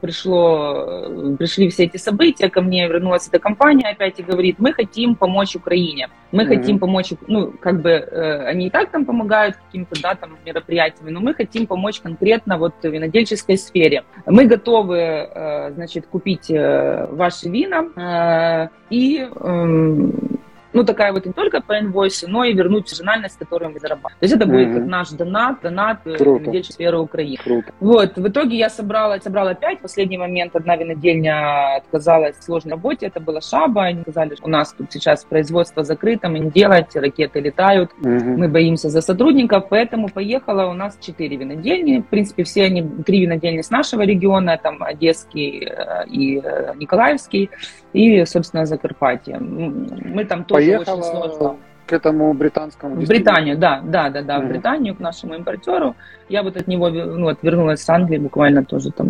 [0.00, 5.14] пришло, пришли все эти события, ко мне вернулась эта компания опять и говорит, мы хотим
[5.14, 6.46] помочь Украине, мы mm-hmm.
[6.48, 11.10] хотим помочь, ну, как бы э, они и так там помогают какими-то, да, там, мероприятиями,
[11.10, 14.04] но мы хотим помочь конкретно вот в винодельческой сфере.
[14.26, 20.33] Мы готовы, э, значит, купить э, ваши вина и эм,
[20.74, 24.18] ну, такая вот не только по инвойсу, но и вернуть маржинальность, которую мы зарабатываем.
[24.18, 26.50] То есть это будет как наш донат, донат э, Круто.
[26.50, 27.38] в сферы Украины.
[27.42, 27.72] Круто.
[27.80, 29.78] Вот, в итоге я собрала, собрала пять.
[29.78, 33.84] В последний момент одна винодельня отказалась в сложной работе, это была Шаба.
[33.84, 38.08] Они сказали, что у нас тут сейчас производство закрыто, мы не делать, ракеты летают, угу.
[38.08, 41.98] мы боимся за сотрудников, поэтому поехала у нас четыре винодельни.
[42.00, 47.50] В принципе, все они, три винодельни с нашего региона, там Одесский э, и э, Николаевский,
[47.92, 49.38] и, собственно, Закарпатье.
[49.38, 51.56] Мы там тоже Поехала...
[51.86, 54.44] к этому британскому В Британию, да, да, да, да, mm-hmm.
[54.44, 55.94] в Британию, к нашему импортеру.
[56.28, 59.08] Я вот от него ну, вот, вернулась с Англии буквально тоже там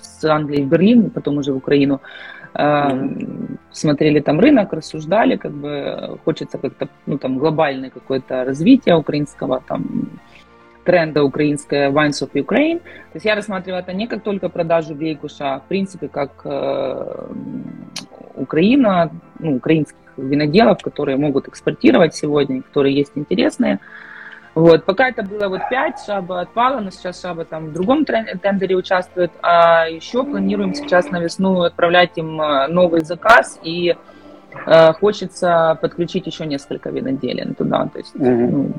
[0.00, 2.00] с Англии в Берлин, потом уже в Украину.
[2.54, 3.58] Mm-hmm.
[3.70, 10.10] Смотрели там рынок, рассуждали, как бы хочется как-то, ну там глобальное какое-то развитие украинского там
[10.84, 12.78] тренда украинская Wines of Ukraine.
[12.80, 17.26] То есть я рассматриваю это не как только продажу вейкуша, а в принципе как э,
[18.34, 23.80] Украина, ну, украинских виноделов, которые могут экспортировать сегодня, которые есть интересные.
[24.54, 24.84] Вот.
[24.84, 29.32] Пока это было вот 5, Шаба отпала, но сейчас Шаба там в другом тендере участвует.
[29.42, 33.96] А еще планируем сейчас на весну отправлять им э, новый заказ и
[34.66, 37.88] э, хочется подключить еще несколько виноделин туда.
[37.92, 38.50] То есть, mm-hmm.
[38.50, 38.72] ну,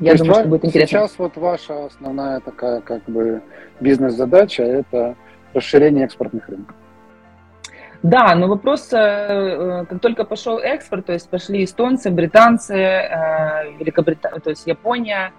[0.00, 0.98] я То думаю, что будет интересно.
[1.00, 3.42] Сейчас вот ваша основная такая как бы
[3.80, 5.16] бизнес-задача это
[5.52, 6.76] расширение экспортных рынков.
[8.02, 13.72] Да, но вопрос, э, э, как только пошел экспорт, то есть пошли эстонцы, британцы, э,
[13.78, 15.32] Великобритания, то есть Япония,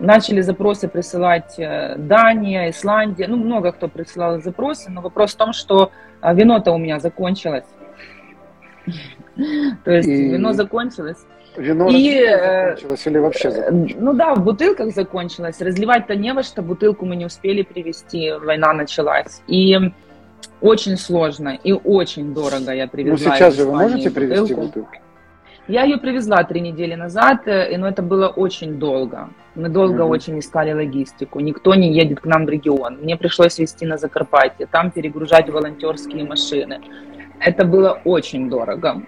[0.00, 5.90] начали запросы присылать Дания, Исландия, ну много кто присылал запросы, но вопрос в том, что
[6.22, 7.66] вино-то у меня закончилось.
[9.84, 11.18] То есть вино закончилось.
[11.58, 13.96] Вино и, закончилось или вообще закончилось?
[14.00, 15.60] Ну да, в бутылках закончилось.
[15.60, 19.42] Разливать-то не во что, бутылку мы не успели привезти, война началась.
[19.48, 19.76] И
[20.60, 23.30] очень сложно и очень дорого я привезла.
[23.30, 25.00] Ну сейчас же вы можете привезти бутылки?
[25.68, 29.28] Я ее привезла три недели назад, э, но это было очень долго.
[29.54, 31.40] Мы долго mm очень искали логистику.
[31.40, 32.98] Никто не едет к нам в регион.
[33.02, 36.80] Мне пришлось везти на Закарпатье, там перегружать волонтерские машины.
[37.38, 39.02] Это было очень дорого.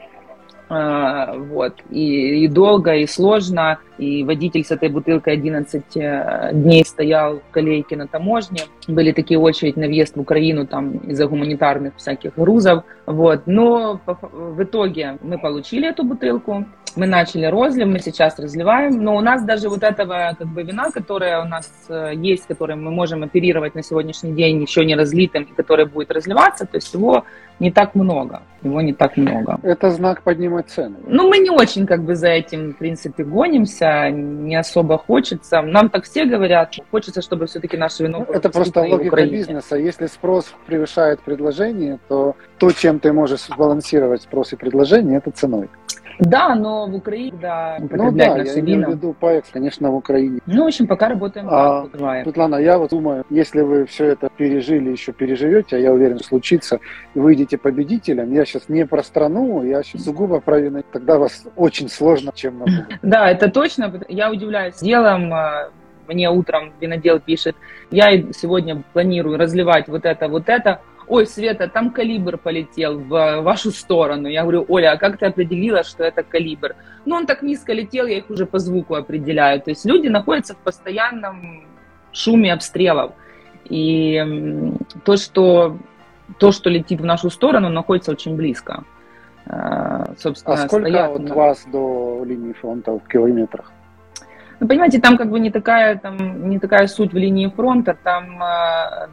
[0.69, 1.81] А, вот.
[1.89, 3.79] И, и долго, и сложно.
[4.01, 8.63] И водитель с этой бутылкой 11 э, дней стоял в колейке на таможне.
[8.89, 12.85] Были такие очереди на въезд в Украину там из-за гуманитарных всяких грузов.
[13.05, 13.43] Вот.
[13.47, 16.65] Но в итоге мы получили эту бутылку.
[16.97, 20.91] Мы начали розлив, мы сейчас разливаем, но у нас даже вот этого как бы вина,
[20.91, 25.45] которое у нас э, есть, которое мы можем оперировать на сегодняшний день еще не разлитым,
[25.45, 27.25] и которое будет разливаться, то есть его
[27.61, 29.61] не так много, его не так много.
[29.63, 30.97] Это знак поднимать цены.
[31.07, 35.63] Ну, мы не очень как бы за этим, в принципе, гонимся, не особо хочется.
[35.63, 38.25] Нам так все говорят, хочется, чтобы все-таки наше вино...
[38.27, 39.77] Ну, это просто логика бизнеса.
[39.77, 45.69] Если спрос превышает предложение, то то, чем ты можешь сбалансировать спрос и предложение, это ценой.
[46.21, 50.41] Да, но в Украине, да, ну да, я имею в виду по конечно, в Украине.
[50.47, 54.29] Ну, в общем, пока работаем а, так, Светлана, я вот думаю, если вы все это
[54.37, 56.79] пережили, еще переживете, а я уверен, случится,
[57.15, 61.47] и выйдете победителем, я сейчас не про страну, я сейчас сугубо про вино, тогда вас
[61.57, 62.87] очень сложно чем напугать.
[63.03, 65.71] Да, это точно, я удивляюсь делом, а,
[66.07, 67.57] мне утром винодел пишет,
[67.91, 70.81] я сегодня планирую разливать вот это, вот это,
[71.11, 74.29] ой, Света, там калибр полетел в вашу сторону.
[74.29, 76.77] Я говорю, Оля, а как ты определила, что это калибр?
[77.05, 79.61] Ну, он так низко летел, я их уже по звуку определяю.
[79.61, 81.65] То есть люди находятся в постоянном
[82.13, 83.13] шуме обстрелов.
[83.65, 84.25] И
[85.05, 85.77] то, что,
[86.39, 88.85] то, что летит в нашу сторону, находится очень близко.
[89.47, 93.73] А, собственно, а сколько стоят, от вас до линии фронта в километрах?
[94.61, 98.43] Ну, понимаете, там как бы не такая, там, не такая суть в линии фронта, там
[98.43, 99.09] а,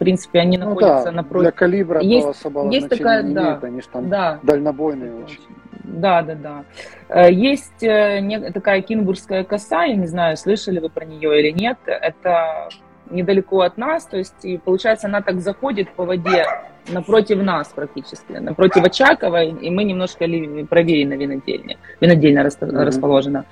[0.00, 1.42] принципе, они ну, находятся да, напротив.
[1.42, 5.40] Для калибра есть, особого есть такая, не да, имеет, они же там да, дальнобойные очень.
[5.84, 6.64] Да, да, да.
[7.08, 11.78] Э, есть э, такая кинбургская коса, я не знаю, слышали вы про нее или нет.
[11.86, 12.68] Это
[13.10, 16.46] недалеко от нас, то есть, и получается, она так заходит по воде
[16.88, 20.26] напротив нас практически, напротив Очакова, и мы немножко
[20.68, 22.84] правее на винодельне, винодельня mm-hmm.
[22.84, 23.44] расположена.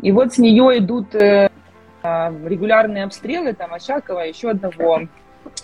[0.00, 1.48] И вот с нее идут э,
[2.02, 5.02] регулярные обстрелы там Очакова, еще одного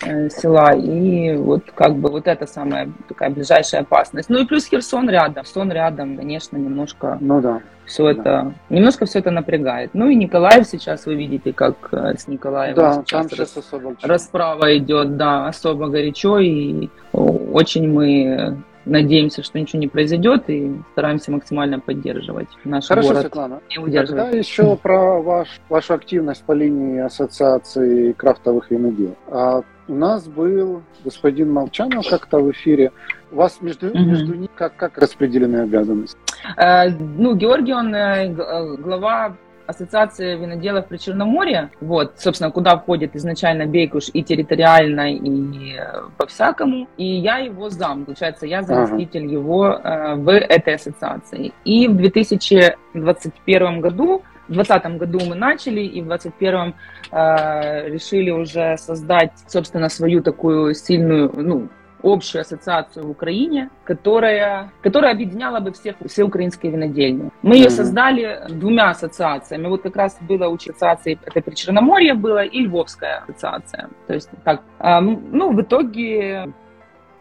[0.03, 4.29] э, села, и вот как бы вот это самая такая ближайшая опасность.
[4.29, 7.61] Ну и плюс Херсон рядом, Сон рядом, конечно, немножко ну, да.
[7.85, 8.11] все да.
[8.11, 9.91] это, немножко все это напрягает.
[9.93, 13.95] Ну и Николаев сейчас вы видите, как э, с Николаевым да, сейчас, там сейчас особо
[14.01, 18.57] расправа идет, да, особо горячо, и очень мы
[18.89, 23.21] надеемся, что ничего не произойдет и стараемся максимально поддерживать наш Хорошо, город.
[23.21, 23.61] Светлана.
[23.69, 24.23] И удерживать.
[24.23, 29.15] Тогда еще про ваш, вашу активность по линии ассоциации крафтовых винодел.
[29.27, 32.91] А У нас был господин Молчанов как-то в эфире.
[33.31, 33.99] У вас между, угу.
[33.99, 36.17] между ними как, как распределены обязанности?
[36.57, 39.35] Э, ну, Георгий, он э, э глава
[39.69, 46.87] Ассоциации виноделов при Черноморье, вот, собственно, куда входит изначально Бейкуш и территориально, и э, по-всякому.
[46.97, 49.31] И я его зам, получается, я заместитель ага.
[49.31, 51.53] его э, в этой ассоциации.
[51.65, 56.73] И в 2021 году в 2020 году мы начали, и в 2021
[57.11, 61.69] э, решили уже создать, собственно, свою такую сильную, ну,
[62.03, 67.29] общую ассоциацию в Украине, которая, которая объединяла бы всех, все украинские винодельни.
[67.41, 69.67] Мы ее создали двумя ассоциациями.
[69.67, 73.89] Вот как раз было у ассоциации, это при Черноморье было, и Львовская ассоциация.
[74.07, 76.53] То есть так, ну, в итоге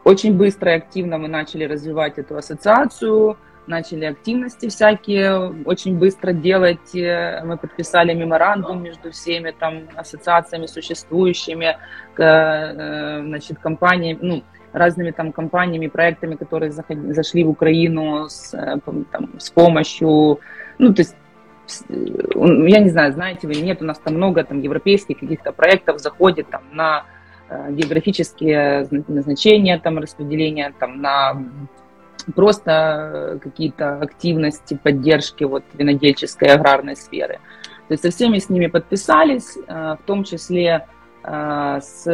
[0.04, 6.94] очень быстро и активно мы начали развивать эту ассоциацию, начали активности всякие очень быстро делать.
[6.94, 11.76] Мы подписали меморандум между всеми там ассоциациями существующими,
[12.16, 14.42] э, значит, компаниями, ну,
[14.72, 18.78] разными там компаниями, проектами, которые заходи, зашли в Украину с, э,
[19.10, 20.40] там, с помощью,
[20.78, 21.16] ну, то есть
[22.34, 26.48] я не знаю, знаете вы, нет, у нас там много там европейских каких-то проектов заходит
[26.48, 27.04] там на
[27.50, 31.44] э, географические назначения, там распределения, там на
[32.34, 37.38] просто какие-то активности, поддержки вот винодельческой аграрной сферы.
[37.88, 40.86] То есть со всеми с ними подписались, э, в том числе
[41.20, 42.04] с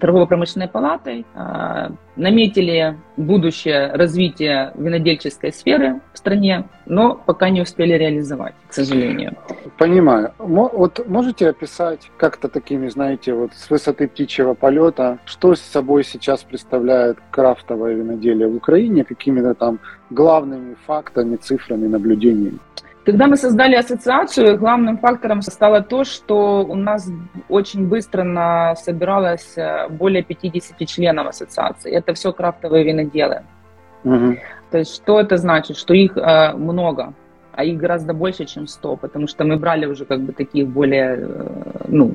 [0.00, 8.54] торгово-промышленной палатой, а, наметили будущее развитие винодельческой сферы в стране, но пока не успели реализовать,
[8.68, 9.36] к сожалению.
[9.76, 10.32] Понимаю.
[10.38, 16.42] Вот можете описать как-то такими, знаете, вот с высоты птичьего полета, что с собой сейчас
[16.42, 19.78] представляет крафтовое виноделие в Украине, какими-то там
[20.10, 22.58] главными фактами, цифрами, наблюдениями?
[23.08, 27.10] Когда мы создали ассоциацию, главным фактором стало то, что у нас
[27.48, 31.90] очень быстро собиралось э, более 50 членов ассоциации.
[31.90, 33.44] Это все крафтовые виноделы.
[34.04, 34.36] Угу.
[34.70, 35.78] То есть что это значит?
[35.78, 37.14] Что их э, много,
[37.52, 41.16] а их гораздо больше, чем 100, потому что мы брали уже как бы таких более,
[41.18, 41.48] э,
[41.88, 42.12] ну,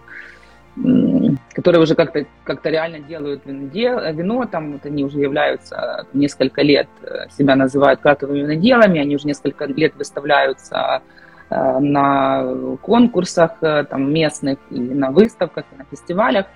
[1.53, 6.87] которые уже как-то как реально делают винодел, вино, там вот они уже являются несколько лет,
[7.03, 11.03] э, себя называют крафтовыми виноделами, они уже несколько лет выставляются
[11.49, 16.47] э, на конкурсах э, там, местных и на выставках, и на фестивалях.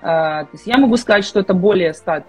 [0.00, 2.24] То есть я могу сказать, что это более 100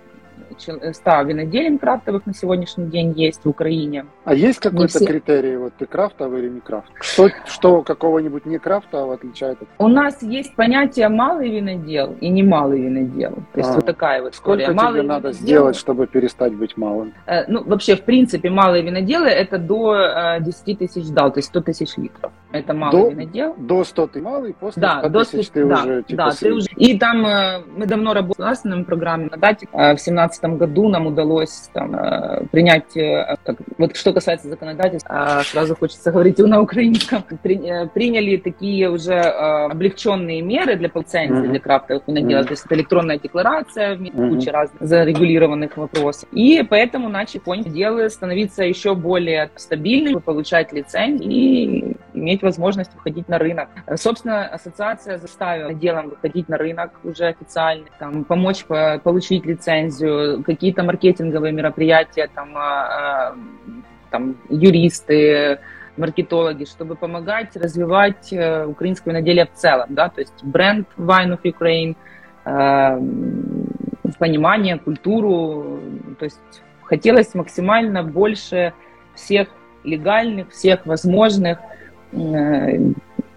[0.57, 4.05] 100 виноделин крафтовых на сегодняшний день есть в Украине.
[4.23, 5.05] А есть какой-то все...
[5.05, 6.91] критерий, вот ты крафтовый или не крафт?
[6.99, 9.59] Что, что какого-нибудь не крафтового отличает?
[9.77, 13.33] У нас есть понятие малый винодел и немалый винодел.
[13.53, 13.73] То есть а.
[13.73, 14.77] вот такая вот Сколько история.
[14.77, 17.13] Сколько тебе надо сделать, чтобы перестать быть малым?
[17.25, 21.49] Э, ну, вообще, в принципе, малые виноделы это до э, 10 тысяч дал, то есть
[21.49, 22.31] 100 тысяч литров.
[22.55, 23.55] Это малый до, винодел.
[23.57, 26.67] До 100 ты малый, после да, 100 тысяч ты да, уже типа Да, ты уже.
[26.77, 31.07] И там э, мы давно работали с программе на дате э, в 17 году нам
[31.07, 37.23] удалось там, э, принять, э, как, вот что касается законодательства, сразу хочется говорить на украинском,
[37.41, 41.49] при, э, приняли такие уже облегченные меры для лицензии mm-hmm.
[41.49, 42.47] для крафтовых виноделов, mm-hmm.
[42.47, 44.29] то есть это электронная декларация, mm-hmm.
[44.29, 46.27] куча разных зарегулированных вопросов.
[46.31, 53.37] И поэтому начали делы становиться еще более стабильными, получать лицензию и иметь возможность выходить на
[53.37, 53.69] рынок.
[53.95, 60.83] Собственно, ассоциация заставила делом выходить на рынок уже официально, там, помочь по, получить лицензию, какие-то
[60.83, 63.35] маркетинговые мероприятия, там, а, а,
[64.09, 65.59] там юристы,
[65.97, 71.41] маркетологи, чтобы помогать развивать э, украинское виноделие в целом, да, то есть бренд Wine of
[71.43, 71.95] Ukraine,
[72.45, 75.79] э, понимание, культуру,
[76.19, 76.39] то есть
[76.83, 78.73] хотелось максимально больше
[79.13, 79.47] всех
[79.83, 81.59] легальных, всех возможных,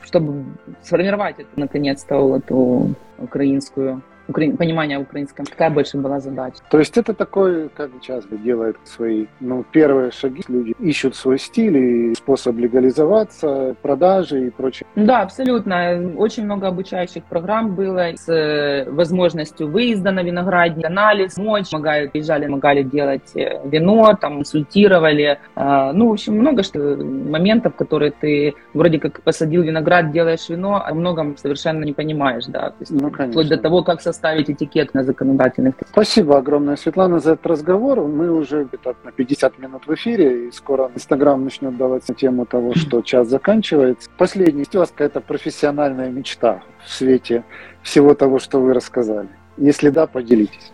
[0.03, 0.45] чтобы
[0.83, 4.51] сформировать это наконец-то эту украинскую укра...
[4.57, 5.47] понимания украинском.
[5.47, 6.57] Какая больше была задача?
[6.71, 10.43] То есть это такой, как сейчас делают свои ну, первые шаги.
[10.49, 14.87] Люди ищут свой стиль и способ легализоваться, продажи и прочее.
[14.95, 16.13] Да, абсолютно.
[16.17, 22.47] Очень много обучающих программ было с э, возможностью выезда на виноградник, анализ, мочь, помогали, приезжали,
[22.47, 25.39] помогали делать э, вино, там, консультировали.
[25.55, 30.83] А, ну, в общем, много что моментов, которые ты вроде как посадил виноград, делаешь вино,
[30.85, 32.71] а многом совершенно не понимаешь, да.
[32.71, 33.33] То есть, ну, конечно.
[33.33, 35.75] Вплоть до того, как составить ставить этикет на законодательных.
[35.91, 38.01] Спасибо огромное, Светлана, за этот разговор.
[38.01, 42.75] Мы уже где-то на 50 минут в эфире, и скоро Инстаграм начнет давать тему того,
[42.75, 44.11] что час заканчивается.
[44.19, 47.45] У вас какая-то профессиональная мечта в свете
[47.83, 49.29] всего того, что вы рассказали?
[49.57, 50.73] Если да, поделитесь.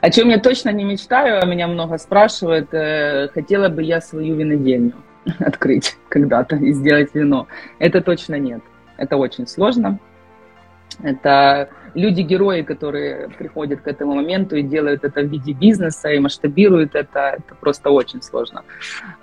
[0.00, 4.36] О чем я точно не мечтаю, а меня много спрашивают, э, хотела бы я свою
[4.36, 4.94] винодельню
[5.38, 7.46] открыть когда-то и сделать вино.
[7.78, 8.62] Это точно нет.
[8.96, 9.98] Это очень сложно.
[11.02, 16.94] Это люди-герои, которые приходят к этому моменту и делают это в виде бизнеса и масштабируют
[16.94, 18.62] это, это просто очень сложно.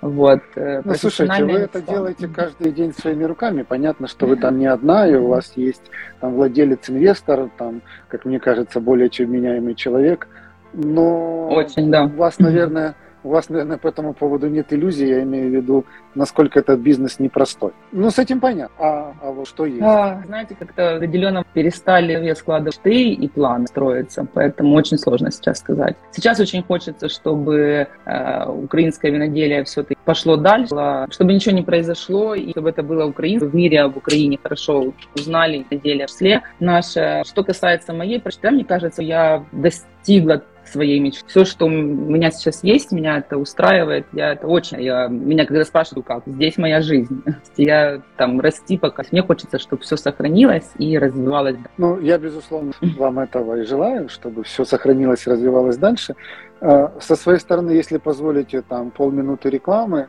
[0.02, 0.42] Вот.
[0.56, 3.64] Э, ну, слушайте, вы это делаете каждый день своими руками.
[3.64, 5.84] Понятно, что вы там не одна, и у вас есть
[6.20, 10.28] там владелец-инвестор, там, как мне кажется, более чем меняемый человек.
[10.74, 12.04] Но очень, да.
[12.04, 12.96] у вас, наверное,
[13.28, 17.20] у вас, наверное, по этому поводу нет иллюзий, я имею в виду, насколько этот бизнес
[17.20, 17.72] непростой.
[17.92, 18.76] Ну, с этим понятно.
[18.80, 19.82] А, а вот что есть?
[19.82, 25.96] А, знаете, как-то определенно перестали складывать ты и план строиться, поэтому очень сложно сейчас сказать.
[26.12, 30.76] Сейчас очень хочется, чтобы э, украинское виноделие все-таки пошло дальше,
[31.10, 34.94] чтобы ничего не произошло, и чтобы это было украинское в мире, а в Украине хорошо
[35.16, 37.24] узнали виноделие в числе наше.
[37.26, 41.28] Что касается моей прочита, мне кажется, я достигла своей мечты.
[41.28, 44.06] Все, что у меня сейчас есть, меня это устраивает.
[44.14, 44.82] Я это очень...
[44.82, 47.24] Я, меня когда спрашивают, как, здесь моя жизнь.
[47.58, 49.04] Я там расти пока.
[49.12, 51.58] Мне хочется, чтобы все сохранилось и развивалось.
[51.78, 56.16] Ну, я, безусловно, вам этого и желаю, чтобы все сохранилось и развивалось дальше.
[56.62, 60.08] А, со своей стороны, если позволите, там полминуты рекламы,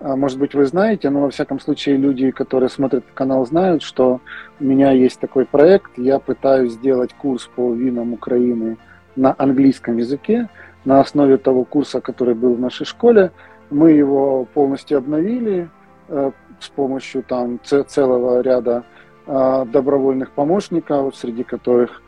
[0.00, 4.20] а, может быть, вы знаете, но во всяком случае люди, которые смотрят канал, знают, что
[4.60, 5.98] у меня есть такой проект.
[5.98, 8.76] Я пытаюсь сделать курс по винам Украины
[9.18, 10.48] на английском языке
[10.84, 13.32] на основе того курса, который был в нашей школе.
[13.70, 15.68] Мы его полностью обновили
[16.08, 18.84] э, с помощью там целого ряда
[19.26, 22.02] э, добровольных помощников, среди которых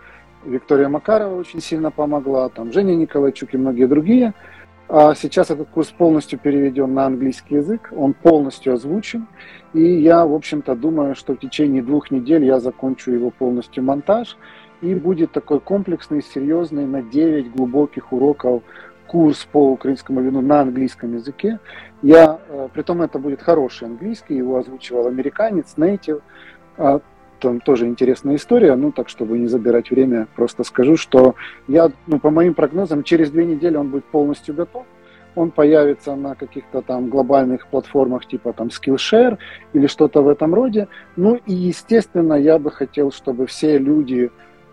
[0.44, 4.32] Виктория Макарова очень сильно помогла, там Женя Николайчук и многие другие.
[4.88, 9.28] А сейчас этот курс полностью переведен на английский язык, он полностью озвучен,
[9.72, 14.36] и я, в общем-то, думаю, что в течение двух недель я закончу его полностью монтаж,
[14.80, 18.62] и будет такой комплексный, серьезный на 9 глубоких уроков
[19.06, 21.58] курс по украинскому вину на английском языке.
[22.00, 26.20] Я, э, при том это будет хороший английский, его озвучивал американец, нейтив.
[26.78, 27.00] А,
[27.40, 31.34] там тоже интересная история, ну так, чтобы не забирать время, просто скажу, что
[31.66, 34.84] я, ну по моим прогнозам, через две недели он будет полностью готов.
[35.36, 39.38] Он появится на каких-то там глобальных платформах типа там Skillshare
[39.72, 40.88] или что-то в этом роде.
[41.16, 44.30] Ну и, естественно, я бы хотел, чтобы все люди,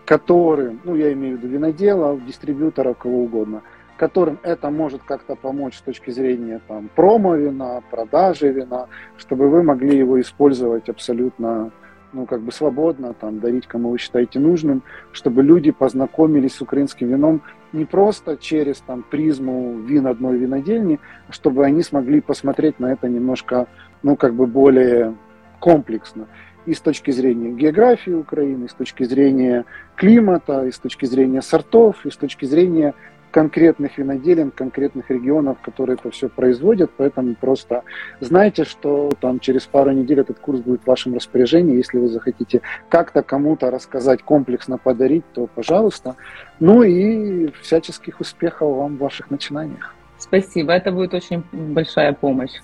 [0.08, 3.62] которым, ну я имею в виду виноделов, дистрибьюторов, кого угодно,
[3.98, 8.88] которым это может как-то помочь с точки зрения там, промо вина, продажи вина,
[9.18, 11.72] чтобы вы могли его использовать абсолютно
[12.14, 14.82] ну, как бы свободно, там, дарить кому вы считаете нужным,
[15.12, 17.42] чтобы люди познакомились с украинским вином
[17.74, 23.10] не просто через там, призму вин одной винодельни, а чтобы они смогли посмотреть на это
[23.10, 23.68] немножко,
[24.04, 25.16] ну, как бы более
[25.60, 26.28] комплексно
[26.68, 29.66] и с точки зрения географии Украины, и с точки зрения
[29.96, 32.94] климата, и с точки зрения сортов, и с точки зрения
[33.32, 36.92] конкретных виноделин, конкретных регионов, которые это все производят.
[36.98, 37.84] Поэтому просто
[38.20, 41.78] знайте, что там через пару недель этот курс будет в вашем распоряжении.
[41.78, 46.16] Если вы захотите как-то кому-то рассказать, комплексно подарить, то пожалуйста.
[46.60, 49.94] Ну и всяческих успехов вам в ваших начинаниях.
[50.18, 52.56] Спасибо, это будет очень большая помощь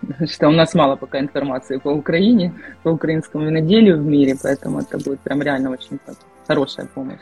[0.26, 4.98] что у нас мало пока информации по Украине, по украинскому виноделию в мире, поэтому это
[4.98, 5.98] будет прям реально очень
[6.46, 7.20] хорошая помощь.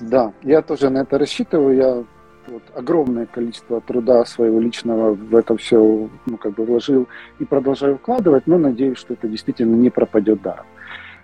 [0.00, 1.76] Да, я тоже на это рассчитываю.
[1.76, 2.04] Я
[2.48, 7.08] вот огромное количество труда своего личного в это все ну, как бы вложил
[7.38, 10.66] и продолжаю вкладывать, но надеюсь, что это действительно не пропадет даром.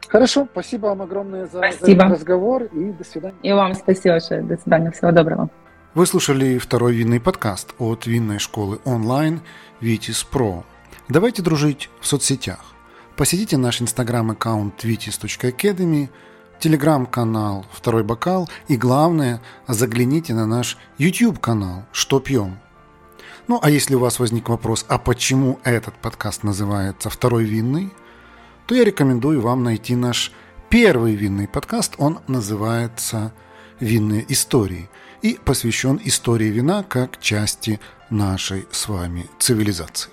[0.09, 2.09] Хорошо, спасибо вам огромное за, спасибо.
[2.09, 3.37] за разговор и до свидания.
[3.43, 4.43] И вам спасибо большое.
[4.43, 4.91] До свидания.
[4.91, 5.49] Всего доброго.
[5.95, 9.41] Вы слушали второй винный подкаст от винной школы онлайн
[9.81, 10.65] Витис Про.
[11.13, 12.61] Давайте дружить в соцсетях.
[13.17, 16.09] Посетите наш инстаграм-аккаунт vitis.academy,
[16.59, 22.59] телеграм-канал «Второй бокал» и, главное, загляните на наш YouTube-канал «Что пьем?».
[23.47, 27.93] Ну, а если у вас возник вопрос, а почему этот подкаст называется «Второй винный?»,
[28.67, 30.33] то я рекомендую вам найти наш
[30.71, 31.93] первый винный подкаст.
[31.99, 33.35] Он называется
[33.81, 34.89] «Винные истории»
[35.21, 40.12] и посвящен истории вина как части нашей с вами цивилизации.